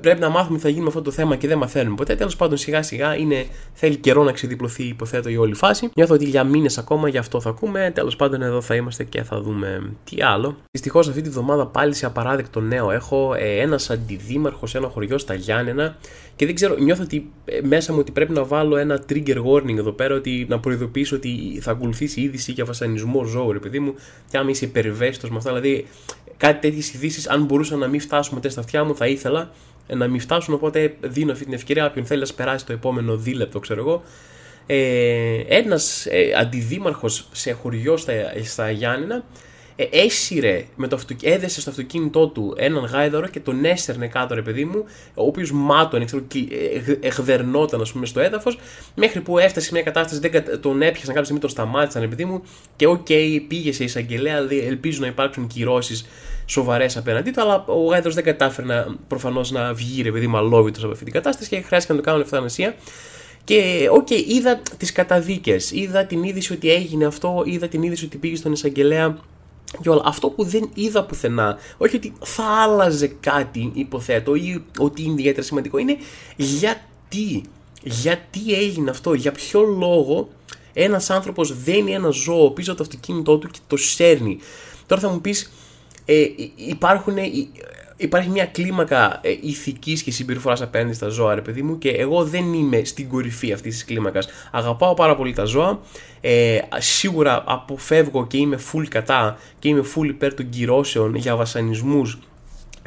πρέπει 0.00 0.20
να 0.20 0.28
μάθουμε 0.28 0.56
τι 0.56 0.62
θα 0.62 0.68
γίνει 0.68 0.80
με 0.80 0.88
αυτό 0.88 1.02
το 1.02 1.10
θέμα 1.10 1.36
και 1.36 1.48
δεν 1.48 1.58
μαθαίνουμε 1.58 1.96
ποτέ. 1.96 2.14
Τέλος 2.14 2.36
πάντων, 2.36 2.56
σιγά 2.56 2.82
σιγά 2.82 3.16
είναι, 3.16 3.46
θέλει 3.72 3.96
καιρό 3.96 4.22
να 4.22 4.32
ξεδιπλωθεί, 4.32 4.82
υποθέτω, 4.82 5.28
η 5.28 5.36
όλη 5.36 5.54
φάση. 5.54 5.90
Νιώθω 5.94 6.14
ότι 6.14 6.24
για 6.24 6.44
μήνες 6.44 6.78
ακόμα 6.78 7.08
γι' 7.08 7.18
αυτό 7.18 7.40
θα 7.40 7.50
ακούμε. 7.50 7.90
Τέλος 7.94 8.16
πάντων, 8.16 8.42
εδώ 8.42 8.60
θα 8.60 8.74
είμαστε 8.74 9.04
και 9.04 9.22
θα 9.22 9.40
δούμε 9.40 9.92
τι 10.04 10.22
άλλο. 10.22 10.56
Δυστυχώς, 10.70 11.08
αυτή 11.08 11.20
τη 11.20 11.28
βδομάδα 11.28 11.66
πάλι 11.66 11.94
σε 11.94 12.06
απαράδεκτο 12.06 12.60
νέο 12.60 12.90
έχω 12.90 13.34
ε, 13.38 13.60
ένας 13.60 13.90
αντιδήμαρχος 13.90 14.70
σε 14.70 14.78
ένα 14.78 14.88
χωριό 14.88 15.18
στα 15.18 15.34
Γιάννενα 15.34 15.96
και 16.36 16.46
δεν 16.46 16.54
ξέρω, 16.54 16.76
νιώθω 16.78 17.02
ότι 17.02 17.30
ε, 17.44 17.60
μέσα 17.62 17.92
μου 17.92 17.98
ότι 17.98 18.12
πρέπει 18.12 18.32
να 18.32 18.44
βάλω 18.44 18.76
ένα 18.76 19.02
trigger 19.08 19.42
warning 19.44 19.76
εδώ 19.76 19.92
πέρα, 19.92 20.14
ότι 20.14 20.46
να 20.48 20.60
προειδοποιήσω 20.60 21.16
ότι 21.16 21.58
θα 21.62 21.70
ακολουθήσει 21.70 22.20
είδηση 22.20 22.52
για 22.52 22.64
βασανισμό 22.64 23.24
ζώου, 23.24 23.52
ρε 23.52 23.58
παιδί 23.58 23.78
μου, 23.78 23.94
και 24.30 24.36
άμα 24.36 24.50
είσαι 24.50 24.64
υπερβέστο 24.64 25.28
με 25.30 25.36
αυτά. 25.36 25.50
Δηλαδή, 25.50 25.86
κάτι 26.36 26.68
τέτοιες 26.68 26.92
ειδήσεις, 26.94 27.28
αν 27.28 27.44
μπορούσα 27.44 27.76
να 27.76 27.86
μην 27.86 28.00
φτάσουμε 28.00 28.40
στα 28.48 28.60
αυτιά 28.60 28.84
μου, 28.84 28.96
θα 28.96 29.06
ήθελα 29.06 29.50
να 29.88 30.08
μην 30.08 30.20
φτάσουν. 30.20 30.54
Οπότε 30.54 30.94
δίνω 31.00 31.32
αυτή 31.32 31.44
την 31.44 31.52
ευκαιρία. 31.52 31.86
Όποιον 31.86 32.06
θέλει 32.06 32.20
να 32.20 32.34
περάσει 32.34 32.66
το 32.66 32.72
επόμενο 32.72 33.16
δίλεπτο, 33.16 33.58
ξέρω 33.58 33.80
εγώ. 33.80 34.02
Ε, 34.66 35.40
Ένας 35.48 36.06
ε, 36.06 36.32
αντιδήμαρχος 36.38 37.28
σε 37.32 37.52
χωριό 37.52 37.96
στα, 37.96 38.12
στα 38.44 38.70
Γιάννηνα 38.70 39.24
ε, 39.76 39.84
έσυρε 39.90 40.64
με 40.76 40.88
το 40.88 40.96
αυτοκίνητο, 40.96 41.36
έδεσε 41.36 41.60
στο 41.60 41.70
αυτοκίνητό 41.70 42.28
του 42.28 42.54
έναν 42.56 42.84
γάιδαρο 42.84 43.28
και 43.28 43.40
τον 43.40 43.64
έσερνε 43.64 44.06
κάτω, 44.06 44.34
ρε 44.34 44.42
παιδί 44.42 44.64
μου, 44.64 44.84
ο 45.14 45.26
οποίος 45.26 45.52
μάτωνε, 45.52 46.04
ξέρω, 46.04 46.22
εχδερνόταν, 47.00 47.80
ας 47.80 47.92
πούμε, 47.92 48.06
στο 48.06 48.20
έδαφος, 48.20 48.58
μέχρι 48.94 49.20
που 49.20 49.38
έφτασε 49.38 49.66
σε 49.66 49.72
μια 49.72 49.82
κατάσταση, 49.82 50.20
δεν 50.20 50.60
τον 50.60 50.82
έπιασαν 50.82 51.08
κάποια 51.08 51.22
στιγμή, 51.22 51.40
τον 51.40 51.50
σταμάτησαν, 51.50 52.02
ρε 52.02 52.08
παιδί 52.08 52.24
μου, 52.24 52.42
και 52.76 52.86
OK, 52.86 53.06
okay, 53.08 53.40
πήγε 53.48 53.72
σε 53.72 53.84
εισαγγελέα, 53.84 54.42
δηλαδή 54.44 54.66
ελπίζω 54.66 55.00
να 55.00 55.06
υπάρξουν 55.06 55.46
κυρώσεις 55.46 56.06
σοβαρές 56.46 56.96
απέναντί 56.96 57.30
του, 57.30 57.40
αλλά 57.40 57.64
ο 57.66 57.84
γάιδαρος 57.84 58.14
δεν 58.14 58.24
κατάφερε 58.24 58.84
προφανώς 59.08 59.50
να 59.50 59.74
βγει, 59.74 60.02
ρε 60.02 60.12
παιδί 60.12 60.26
μου, 60.26 60.36
αλώβητος 60.36 60.82
από 60.82 60.92
αυτή 60.92 61.04
την 61.04 61.12
κατάσταση 61.12 61.48
και 61.48 61.60
χρειάστηκε 61.60 61.92
να 61.92 61.98
το 61.98 62.04
κάνουν 62.04 62.20
ευθανασία. 62.20 62.74
Και 63.44 63.88
OK, 63.92 64.06
okay, 64.10 64.24
είδα 64.26 64.60
τις 64.76 64.92
καταδίκες, 64.92 65.70
είδα 65.70 66.04
την 66.04 66.22
είδηση 66.22 66.52
ότι 66.52 66.70
έγινε 66.70 67.04
αυτό, 67.04 67.42
είδα 67.46 67.68
την 67.68 67.82
είδηση 67.82 68.04
ότι 68.04 68.16
πήγε 68.16 68.36
στον 68.36 68.52
εισαγγελέα 68.52 69.18
και 69.82 69.90
όλα. 69.90 70.02
Αυτό 70.04 70.28
που 70.28 70.44
δεν 70.44 70.70
είδα 70.74 71.04
πουθενά, 71.04 71.58
όχι 71.76 71.96
ότι 71.96 72.12
θα 72.24 72.44
άλλαζε 72.44 73.06
κάτι, 73.20 73.70
υποθέτω, 73.74 74.34
ή 74.34 74.64
ότι 74.78 75.02
είναι 75.02 75.12
ιδιαίτερα 75.12 75.46
σημαντικό, 75.46 75.78
είναι 75.78 75.96
γιατί. 76.36 77.42
Γιατί 77.82 78.54
έγινε 78.54 78.90
αυτό, 78.90 79.14
για 79.14 79.32
ποιο 79.32 79.62
λόγο 79.62 80.28
ένας 80.72 81.10
άνθρωπος 81.10 81.62
δένει 81.62 81.92
ένα 81.92 82.08
ζώο 82.08 82.50
πίσω 82.50 82.72
από 82.72 82.82
το 82.82 82.88
αυτοκίνητό 82.88 83.38
του 83.38 83.48
και 83.48 83.58
το 83.66 83.76
σέρνει. 83.76 84.38
Τώρα 84.86 85.00
θα 85.00 85.08
μου 85.08 85.20
πεις, 85.20 85.52
ε, 86.06 86.26
υπάρχουν 86.56 87.16
υπάρχει 87.96 88.28
μια 88.28 88.46
κλίμακα 88.46 89.20
ε, 89.22 89.30
ηθικής 89.40 90.02
και 90.02 90.10
συμπεριφοράς 90.10 90.62
απέναντι 90.62 90.94
στα 90.94 91.08
ζώα, 91.08 91.34
ρε 91.34 91.40
παιδί 91.40 91.62
μου, 91.62 91.78
και 91.78 91.90
εγώ 91.90 92.24
δεν 92.24 92.52
είμαι 92.52 92.84
στην 92.84 93.08
κορυφή 93.08 93.52
αυτής 93.52 93.74
της 93.74 93.84
κλίμακας. 93.84 94.28
Αγαπάω 94.50 94.94
πάρα 94.94 95.16
πολύ 95.16 95.32
τα 95.32 95.44
ζώα. 95.44 95.80
Ε, 96.20 96.58
σίγουρα 96.76 97.44
αποφεύγω 97.46 98.26
και 98.26 98.36
είμαι 98.36 98.58
full 98.72 98.84
κατά 98.88 99.38
και 99.58 99.68
είμαι 99.68 99.84
full 99.94 100.06
υπέρ 100.06 100.34
των 100.34 100.48
κυρώσεων 100.48 101.14
για 101.14 101.36
βασανισμούς 101.36 102.18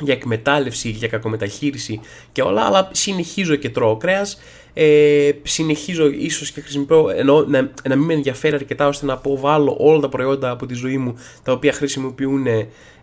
για 0.01 0.13
εκμετάλλευση, 0.13 0.89
για 0.89 1.07
κακομεταχείριση 1.07 1.99
και 2.31 2.41
όλα, 2.41 2.61
αλλά 2.61 2.89
συνεχίζω 2.91 3.55
και 3.55 3.69
τρώω 3.69 3.97
κρέας. 3.97 4.39
Ε, 4.73 5.31
συνεχίζω 5.43 6.09
ίσως 6.09 6.51
και 6.51 6.61
χρησιμοποιώ, 6.61 7.09
ενώ 7.09 7.45
να, 7.47 7.71
να 7.89 7.95
μην 7.95 8.05
με 8.05 8.13
ενδιαφέρει 8.13 8.55
αρκετά 8.55 8.87
ώστε 8.87 9.05
να 9.05 9.13
αποβάλω 9.13 9.75
όλα 9.79 9.99
τα 9.99 10.09
προϊόντα 10.09 10.49
από 10.49 10.65
τη 10.65 10.73
ζωή 10.73 10.97
μου 10.97 11.15
τα 11.43 11.51
οποία 11.51 11.73
χρησιμοποιούν 11.73 12.47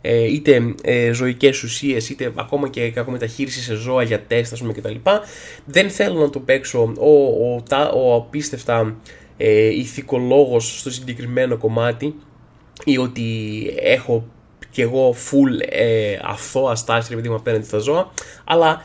ε, 0.00 0.24
είτε 0.32 0.74
ε, 0.82 1.12
ζωικές 1.12 1.62
ουσίες 1.62 2.08
είτε 2.10 2.32
ακόμα 2.34 2.68
και 2.68 2.90
κακομεταχείριση 2.90 3.60
σε 3.60 3.74
ζώα 3.74 4.02
για 4.02 4.20
τεστ 4.20 4.52
ας 4.52 4.60
πούμε 4.60 4.72
κτλ. 4.72 4.94
Δεν 5.64 5.90
θέλω 5.90 6.20
να 6.20 6.30
το 6.30 6.38
παίξω 6.40 6.92
ο, 6.98 7.10
ο, 7.10 7.62
ο, 7.92 8.10
ο 8.10 8.14
απίστευτα 8.14 8.96
ε, 9.36 9.66
ηθικολόγος 9.66 10.78
στο 10.78 10.90
συγκεκριμένο 10.90 11.56
κομμάτι 11.56 12.14
ή 12.84 12.98
ότι 12.98 13.24
έχω 13.80 14.26
και 14.70 14.82
εγώ 14.82 15.14
full 15.14 15.68
ε, 15.68 16.18
αθώα 16.22 16.74
στάση, 16.74 17.12
επειδή 17.12 17.28
μου 17.28 17.34
απέναντι 17.34 17.66
στα 17.66 17.78
ζώα. 17.78 18.10
Αλλά 18.44 18.82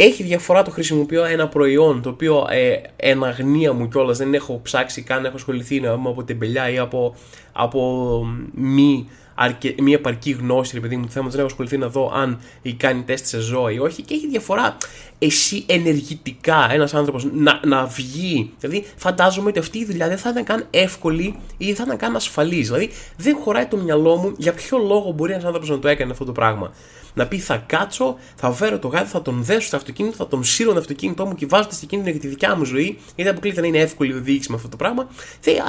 έχει 0.00 0.22
διαφορά 0.22 0.62
το 0.62 0.70
χρησιμοποιώ 0.70 1.24
ένα 1.24 1.48
προϊόν 1.48 2.02
το 2.02 2.08
οποίο 2.08 2.46
ε, 2.50 2.80
εν 2.96 3.24
αγνία 3.24 3.72
μου 3.72 3.88
κιόλας 3.88 4.18
δεν 4.18 4.34
έχω 4.34 4.60
ψάξει 4.62 5.02
καν, 5.02 5.24
έχω 5.24 5.36
ασχοληθεί 5.36 5.80
να 5.80 5.92
από 5.92 6.24
τεμπελιά 6.24 6.70
ή 6.70 6.78
από, 6.78 7.14
από 7.52 8.26
μη, 8.54 9.08
αρκε, 9.34 9.74
μη 9.80 9.92
επαρκή 9.92 10.30
γνώση, 10.30 10.74
ρε 10.74 10.80
παιδί 10.80 10.96
μου, 10.96 11.04
του 11.04 11.10
θέματο. 11.10 11.30
Δεν 11.30 11.40
έχω 11.40 11.48
ασχοληθεί 11.48 11.76
να 11.78 11.88
δω 11.88 12.12
αν 12.14 12.40
κάνει 12.76 13.02
τεστ 13.02 13.26
σε 13.26 13.40
ζώα 13.40 13.72
ή 13.72 13.78
όχι. 13.78 14.02
Και 14.02 14.14
έχει 14.14 14.28
διαφορά 14.28 14.76
εσύ 15.18 15.64
ενεργητικά 15.66 16.68
ένας 16.70 16.94
άνθρωπος 16.94 17.24
να, 17.32 17.60
να 17.64 17.86
βγει. 17.86 18.50
Δηλαδή, 18.60 18.86
φαντάζομαι 18.96 19.48
ότι 19.48 19.58
αυτή 19.58 19.78
η 19.78 19.84
δουλειά 19.84 20.08
δεν 20.08 20.18
θα 20.18 20.30
ήταν 20.30 20.44
καν 20.44 20.66
εύκολη 20.70 21.36
ή 21.56 21.66
δεν 21.66 21.74
θα 21.74 21.82
ήταν 21.86 21.96
καν 21.96 22.16
ασφαλής. 22.16 22.66
Δηλαδή, 22.66 22.90
δεν 23.16 23.36
χωράει 23.36 23.66
το 23.66 23.76
μυαλό 23.76 24.16
μου 24.16 24.34
για 24.36 24.52
ποιο 24.52 24.78
λόγο 24.78 25.10
μπορεί 25.10 25.32
ένας 25.32 25.44
άνθρωπος 25.44 25.68
να 25.68 25.78
το 25.78 25.88
έκανε 25.88 26.12
αυτό 26.12 26.24
το 26.24 26.32
πράγμα 26.32 26.72
να 27.18 27.26
πει 27.26 27.38
θα 27.38 27.56
κάτσω, 27.56 28.16
θα 28.36 28.52
φέρω 28.52 28.78
το 28.78 28.88
γάδι, 28.88 29.08
θα 29.08 29.22
τον 29.22 29.42
δέσω 29.42 29.66
στο 29.66 29.76
αυτοκίνητο, 29.76 30.16
θα 30.16 30.26
τον 30.26 30.44
σύρω 30.44 30.72
το 30.72 30.78
αυτοκίνητό 30.78 31.26
μου 31.26 31.34
και 31.34 31.46
βάζω 31.46 31.68
σε 31.70 31.86
κίνδυνο 31.86 32.10
για 32.10 32.20
τη 32.20 32.28
δικιά 32.28 32.56
μου 32.56 32.64
ζωή, 32.64 32.98
γιατί 33.16 33.30
αποκλείται 33.30 33.60
να 33.60 33.66
είναι 33.66 33.78
εύκολη 33.78 34.12
η 34.12 34.14
οδήγηση 34.14 34.50
με 34.50 34.56
αυτό 34.56 34.68
το 34.68 34.76
πράγμα. 34.76 35.08
Θε, 35.40 35.50
α, 35.50 35.64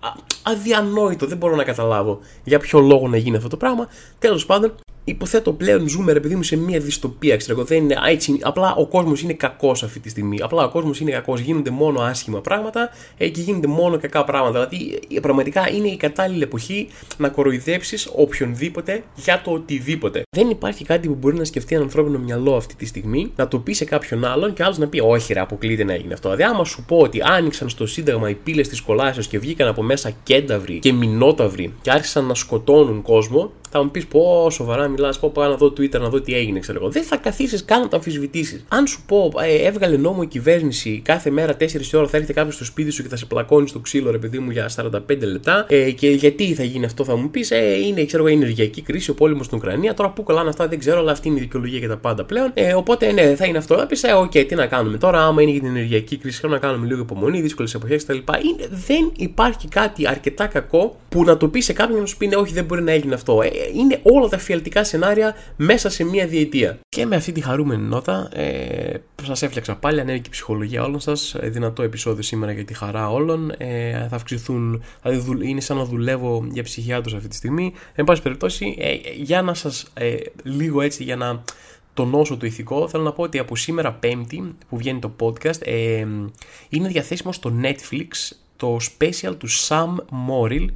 α, 0.00 0.12
αδιανόητο, 0.42 1.26
δεν 1.26 1.36
μπορώ 1.36 1.56
να 1.56 1.64
καταλάβω 1.64 2.20
για 2.44 2.58
ποιο 2.58 2.80
λόγο 2.80 3.08
να 3.08 3.16
γίνει 3.16 3.36
αυτό 3.36 3.48
το 3.48 3.56
πράγμα. 3.56 3.88
Τέλος 4.18 4.46
πάντων, 4.46 4.74
υποθέτω 5.04 5.52
πλέον 5.52 5.88
ζούμε, 5.88 6.12
επειδή 6.12 6.34
μου, 6.34 6.42
σε 6.42 6.56
μια 6.56 6.80
δυστοπία. 6.80 7.36
Ξέρω 7.36 7.58
εγώ, 7.58 7.66
δεν 7.66 7.78
είναι 7.78 7.96
έτσι. 8.08 8.38
Απλά 8.42 8.74
ο 8.74 8.86
κόσμος 8.86 9.22
είναι 9.22 9.32
κακός 9.32 9.82
αυτή 9.82 10.00
τη 10.00 10.08
στιγμή. 10.08 10.38
Απλά 10.42 10.64
ο 10.64 10.68
κόσμος 10.68 11.00
είναι 11.00 11.10
κακός. 11.10 11.40
Γίνονται 11.40 11.70
μόνο 11.70 12.00
άσχημα 12.00 12.40
πράγματα 12.40 12.90
ε, 13.16 13.28
και 13.28 13.40
γίνονται 13.40 13.66
μόνο 13.66 13.98
κακά 13.98 14.24
πράγματα. 14.24 14.66
Δηλαδή, 14.66 15.00
ε, 15.14 15.20
πραγματικά 15.20 15.70
είναι 15.70 15.88
η 15.88 15.96
κατάλληλη 15.96 16.42
εποχή 16.42 16.88
να 17.16 17.28
κοροϊδέψεις 17.28 18.10
οποιονδήποτε 18.14 19.02
για 19.14 19.40
το 19.44 19.50
οτιδήποτε. 19.50 20.22
Δεν 20.36 20.50
υπάρχει 20.50 20.84
κάτι 20.84 21.08
που 21.08 21.14
μπορεί 21.14 21.36
να 21.36 21.44
σκεφτεί 21.44 21.74
ένα 21.74 21.84
ανθρώπινο 21.84 22.18
μυαλό 22.18 22.56
αυτή 22.56 22.74
τη 22.74 22.86
στιγμή, 22.86 23.32
να 23.36 23.48
το 23.48 23.58
πει 23.58 23.72
σε 23.72 23.84
κάποιον 23.84 24.24
άλλον 24.24 24.52
και 24.52 24.62
άλλος 24.62 24.78
να 24.78 24.86
πει: 24.86 25.00
Όχι, 25.00 25.32
ρε, 25.32 25.40
αποκλείται 25.40 25.84
να 25.84 25.94
γίνει 25.94 26.12
αυτό. 26.12 26.34
Δηλαδή, 26.34 26.54
άμα 26.54 26.64
σου 26.64 26.84
πω 26.84 26.96
ότι 26.96 27.20
άνοιξαν 27.22 27.68
στο 27.68 27.86
Σύνταγμα 27.86 28.28
οι 28.28 28.34
πύλες 28.34 28.68
της 28.68 28.80
κολάσεως 28.80 29.26
και 29.26 29.38
βγήκαν 29.38 29.68
από 29.68 29.82
μέσα 29.82 30.10
κένταυροι 30.22 30.78
και 30.78 30.92
μηνόταυροι 30.92 31.74
και 31.82 31.90
άρχισαν 31.90 32.24
να 32.24 32.34
σκοτώνουν 32.34 33.02
κόσμο, 33.02 33.52
θα 33.74 33.82
μου 33.82 33.90
πεις 33.90 34.06
πω 34.06 34.50
σοβαρά 34.50 34.88
μιλάς, 34.88 35.18
πω 35.18 35.30
πάω 35.30 35.48
να 35.48 35.56
δω 35.56 35.66
Twitter 35.66 36.00
να 36.00 36.08
δω 36.08 36.20
τι 36.20 36.34
έγινε, 36.34 36.58
ξέρω 36.58 36.78
εγώ. 36.80 36.90
Δεν 36.90 37.02
θα 37.02 37.16
καθίσεις 37.16 37.64
καν 37.64 37.80
να 37.80 37.88
το 37.88 37.96
αμφισβητήσεις. 37.96 38.64
Αν 38.68 38.86
σου 38.86 39.02
πω, 39.06 39.32
ε, 39.42 39.66
έβγαλε 39.66 39.96
νόμο 39.96 40.20
η 40.22 40.26
κυβέρνηση 40.26 41.00
κάθε 41.04 41.30
μέρα 41.30 41.56
4 41.56 41.64
ώρα 41.94 42.08
θα 42.08 42.16
έρθει 42.16 42.32
κάποιος 42.32 42.54
στο 42.54 42.64
σπίτι 42.64 42.90
σου 42.90 43.02
και 43.02 43.08
θα 43.08 43.16
σε 43.16 43.26
πλακώνει 43.26 43.68
στο 43.68 43.78
ξύλο, 43.78 44.10
ρε 44.10 44.18
παιδί 44.18 44.38
μου, 44.38 44.50
για 44.50 44.68
45 44.76 45.26
λεπτά. 45.26 45.66
Ε, 45.68 45.90
και 45.90 46.10
γιατί 46.10 46.54
θα 46.54 46.62
γίνει 46.62 46.84
αυτό, 46.84 47.04
θα 47.04 47.16
μου 47.16 47.30
πεις, 47.30 47.50
ε, 47.50 47.86
είναι 47.86 48.04
ξέρω, 48.04 48.28
η 48.28 48.32
ενεργειακή 48.32 48.82
κρίση, 48.82 49.10
ο 49.10 49.14
πόλεμος 49.14 49.46
στην 49.46 49.58
Ουκρανία. 49.58 49.94
Τώρα 49.94 50.10
που 50.10 50.22
κολλάνε 50.22 50.48
αυτά 50.48 50.68
δεν 50.68 50.78
ξέρω, 50.78 50.98
αλλά 50.98 51.12
αυτή 51.12 51.28
είναι 51.28 51.38
η 51.38 51.40
δικαιολογία 51.40 51.78
για 51.78 51.88
τα 51.88 51.96
πάντα 51.96 52.24
πλέον. 52.24 52.50
Ε, 52.54 52.74
οπότε 52.74 53.12
ναι, 53.12 53.34
θα 53.34 53.46
είναι 53.46 53.58
αυτό. 53.58 53.76
Θα 53.76 53.86
πεις, 53.86 54.02
ε, 54.02 54.12
OK, 54.12 54.30
okay, 54.34 54.44
τι 54.48 54.54
να 54.54 54.66
κάνουμε 54.66 54.98
τώρα, 54.98 55.24
άμα 55.24 55.42
είναι 55.42 55.50
για 55.50 55.60
την 55.60 55.68
ενεργειακή 55.68 56.16
κρίση, 56.16 56.40
πρέπει 56.40 56.54
να 56.54 56.60
κάνουμε 56.60 56.86
λίγο 56.86 57.00
υπομονή, 57.00 57.40
δύσκολες 57.40 57.74
εποχές 57.74 58.04
κτλ. 58.04 58.18
Δεν 58.70 59.12
υπάρχει 59.16 59.68
κάτι 59.68 60.08
αρκετά 60.08 60.46
κακό 60.46 60.96
που 61.08 61.24
να 61.24 61.36
το 61.36 61.48
πεις 61.48 61.64
σε 61.64 61.72
κάποιον 61.72 62.00
να 62.00 62.06
σου 62.06 62.16
πει, 62.16 62.26
ναι, 62.26 62.36
όχι, 62.36 62.52
δεν 62.52 62.64
μπορεί 62.64 62.82
να 62.82 62.92
έγινε 62.92 63.14
αυτό. 63.14 63.42
Ε, 63.42 63.48
είναι 63.74 64.00
όλα 64.02 64.28
τα 64.28 64.38
εφιαλτικά 64.38 64.84
σενάρια 64.84 65.34
μέσα 65.56 65.90
σε 65.90 66.04
μία 66.04 66.26
διετία. 66.26 66.78
Και 66.88 67.06
με 67.06 67.16
αυτή 67.16 67.32
τη 67.32 67.40
χαρούμενη 67.40 67.82
νότα, 67.82 68.28
ε, 68.34 68.94
σας 69.22 69.42
έφτιαξα 69.42 69.76
πάλι 69.76 70.00
ανέβηκε 70.00 70.28
η 70.28 70.30
ψυχολογία 70.30 70.84
όλων 70.84 71.00
σας. 71.00 71.34
Ε, 71.34 71.48
δυνατό 71.48 71.82
επεισόδιο 71.82 72.22
σήμερα 72.22 72.52
για 72.52 72.64
τη 72.64 72.74
χαρά 72.74 73.10
όλων. 73.10 73.52
Ε, 73.58 74.06
θα 74.10 74.16
αυξηθούν, 74.16 74.82
δηλαδή 75.02 75.48
είναι 75.48 75.60
σαν 75.60 75.76
να 75.76 75.84
δουλεύω 75.84 76.46
για 76.50 76.62
ψυχιάτρους 76.62 77.14
αυτή 77.14 77.28
τη 77.28 77.34
στιγμή. 77.34 77.72
Εν 77.94 78.04
πάση 78.04 78.22
περιπτώσει, 78.22 78.76
ε, 78.78 78.94
για 79.16 79.42
να 79.42 79.54
σας 79.54 79.86
ε, 79.94 80.14
λίγο 80.42 80.80
έτσι, 80.80 81.02
για 81.02 81.16
να 81.16 81.44
τονώσω 81.94 82.36
το 82.36 82.46
ηθικό, 82.46 82.88
θέλω 82.88 83.02
να 83.02 83.12
πω 83.12 83.22
ότι 83.22 83.38
από 83.38 83.56
σήμερα 83.56 83.92
Πέμπτη 83.92 84.54
που 84.68 84.76
βγαίνει 84.76 84.98
το 84.98 85.12
podcast 85.20 85.62
ε, 85.62 86.06
είναι 86.68 86.88
διαθέσιμο 86.88 87.32
στο 87.32 87.52
Netflix 87.62 88.36
το 88.56 88.76
special 88.76 89.34
του 89.38 89.48
Sam 89.48 89.94
Morrill 90.28 90.66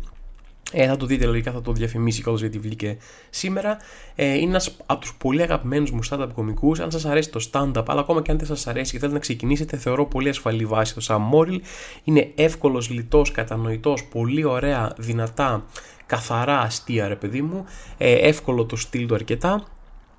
ε, 0.72 0.86
θα 0.86 0.96
το 0.96 1.06
δείτε 1.06 1.26
λογικά, 1.26 1.52
θα 1.52 1.60
το 1.60 1.72
διαφημίσει 1.72 2.22
κιόλας 2.22 2.40
γιατί 2.40 2.58
βγήκε 2.58 2.96
σήμερα. 3.30 3.76
Ε, 4.14 4.34
είναι 4.34 4.48
ένας 4.48 4.76
από 4.86 5.00
τους 5.00 5.14
πολύ 5.18 5.42
αγαπημένους 5.42 5.90
μου 5.90 6.00
stand-up 6.10 6.28
κομικούς. 6.34 6.80
Αν 6.80 6.90
σας 6.90 7.04
αρέσει 7.04 7.30
το 7.30 7.48
stand-up, 7.52 7.84
αλλά 7.86 8.00
ακόμα 8.00 8.22
και 8.22 8.30
αν 8.30 8.38
δεν 8.38 8.46
σας 8.46 8.66
αρέσει 8.66 8.92
και 8.92 8.98
θέλετε 8.98 9.16
να 9.16 9.22
ξεκινήσετε, 9.22 9.76
θεωρώ 9.76 10.06
πολύ 10.06 10.28
ασφαλή 10.28 10.64
βάση 10.64 10.94
το 10.94 11.06
Sam 11.08 11.20
Morrill. 11.34 11.60
Είναι 12.04 12.32
εύκολος, 12.34 12.90
λιτός, 12.90 13.30
κατανοητός, 13.30 14.04
πολύ 14.04 14.44
ωραία, 14.44 14.92
δυνατά, 14.98 15.64
καθαρά 16.06 16.58
αστεία, 16.58 17.08
ρε 17.08 17.16
παιδί 17.16 17.42
μου. 17.42 17.64
Ε, 17.98 18.12
εύκολο 18.12 18.64
το 18.64 18.76
στυλ 18.76 19.06
του 19.06 19.14
αρκετά. 19.14 19.64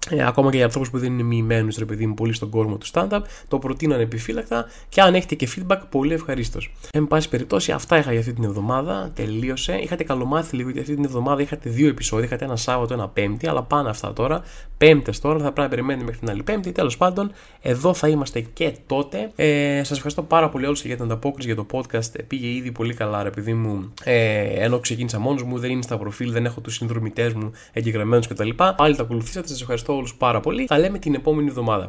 Ε, 0.10 0.28
ακόμα 0.28 0.50
και 0.50 0.56
για 0.56 0.66
ανθρώπους 0.66 0.90
που 0.90 1.00
δεν 1.00 1.14
είναι 1.14 1.24
μοιημένους, 1.24 1.78
ρε 1.78 1.86
παιδί 1.86 2.06
μου, 2.08 2.14
πολύ 2.14 2.34
στον 2.34 2.50
κόσμο 2.50 2.78
του 2.78 2.86
stand-up, 2.94 3.20
το 3.48 3.60
προτείνω 3.60 3.94
ανεπιφύλακτα 3.94 4.66
και 4.90 5.02
αν 5.02 5.16
έχετε 5.16 5.36
και 5.36 5.50
feedback, 5.56 5.80
πολύ 5.90 6.14
ευχαρίστως. 6.14 6.72
Εν 6.92 7.08
πάση 7.08 7.30
περιπτώσει, 7.30 7.72
αυτά 7.72 7.98
είχα 7.98 8.12
για 8.12 8.20
αυτή 8.20 8.34
την 8.34 8.44
εβδομάδα. 8.44 9.12
Τελείωσε. 9.16 9.80
Είχατε 9.84 10.04
καλομάθει 10.04 10.56
λίγο 10.56 10.70
γιατί 10.70 10.82
αυτή 10.82 10.96
την 10.96 11.06
εβδομάδα 11.06 11.42
είχατε 11.42 11.70
δύο 11.70 11.88
επεισόδια. 11.88 12.26
Είχατε 12.26 12.46
ένα 12.46 12.56
Σάββατο, 12.56 12.94
ένα 12.94 13.08
Πέμπτη, 13.08 13.48
αλλά 13.48 13.64
πάνε 13.64 13.90
αυτά 13.90 14.14
τώρα. 14.14 14.42
Πέμπτες 14.78 15.20
τώρα, 15.20 15.38
θα 15.38 15.44
πρέπει 15.44 15.62
να 15.62 15.68
περιμένετε 15.68 16.04
μέχρι 16.04 16.20
την 16.20 16.30
άλλη 16.30 16.44
Πέμπτη. 16.44 16.72
Τέλος 16.72 16.98
πάντων, 16.98 17.32
εδώ 17.62 17.94
θα 17.94 18.08
είμαστε 18.08 18.42
και 18.54 18.74
τότε. 18.88 19.32
Ε, 19.36 19.78
Σας 19.84 19.92
ευχαριστώ 19.92 20.24
πάρα 20.24 20.50
πολύ 20.50 20.66
όλους 20.66 20.86
για 20.86 20.96
την 20.96 21.06
ανταπόκριση 21.06 21.48
για 21.48 21.56
το 21.56 21.66
podcast. 21.72 22.26
Πήγε 22.28 22.48
ήδη 22.48 22.72
πολύ 22.72 22.94
καλά, 22.94 23.24
ρε 23.24 23.30
παιδί 23.30 23.54
μου. 23.54 23.94
Ε, 24.04 24.42
ενώ 24.42 24.80
ξεκίνησα 24.80 25.20
μόνος 25.20 25.44
μου, 25.44 25.60
δεν 25.60 25.72
είναι 25.72 25.82
στα 25.82 25.98
προφίλ, 25.98 26.32
δεν 26.32 26.46
έχω 26.46 26.62
τους 26.62 26.76
συνδρομητές 26.76 27.34
μου 27.34 27.52
εγγεγραμμένους 27.74 28.28
κτλ. 28.28 28.50
Πάλι 28.76 28.96
τα 28.96 29.04
ακολουθήσατε, 29.04 29.48
σας 29.48 29.62
ευχαριστώ 29.62 29.87
όλους 29.94 30.16
πάρα 30.16 30.40
πολύ. 30.40 30.66
Θα 30.66 30.80
λέμε 30.80 31.00
την 31.00 31.14
επόμενη 31.14 31.48
εβδομάδα. 31.48 31.86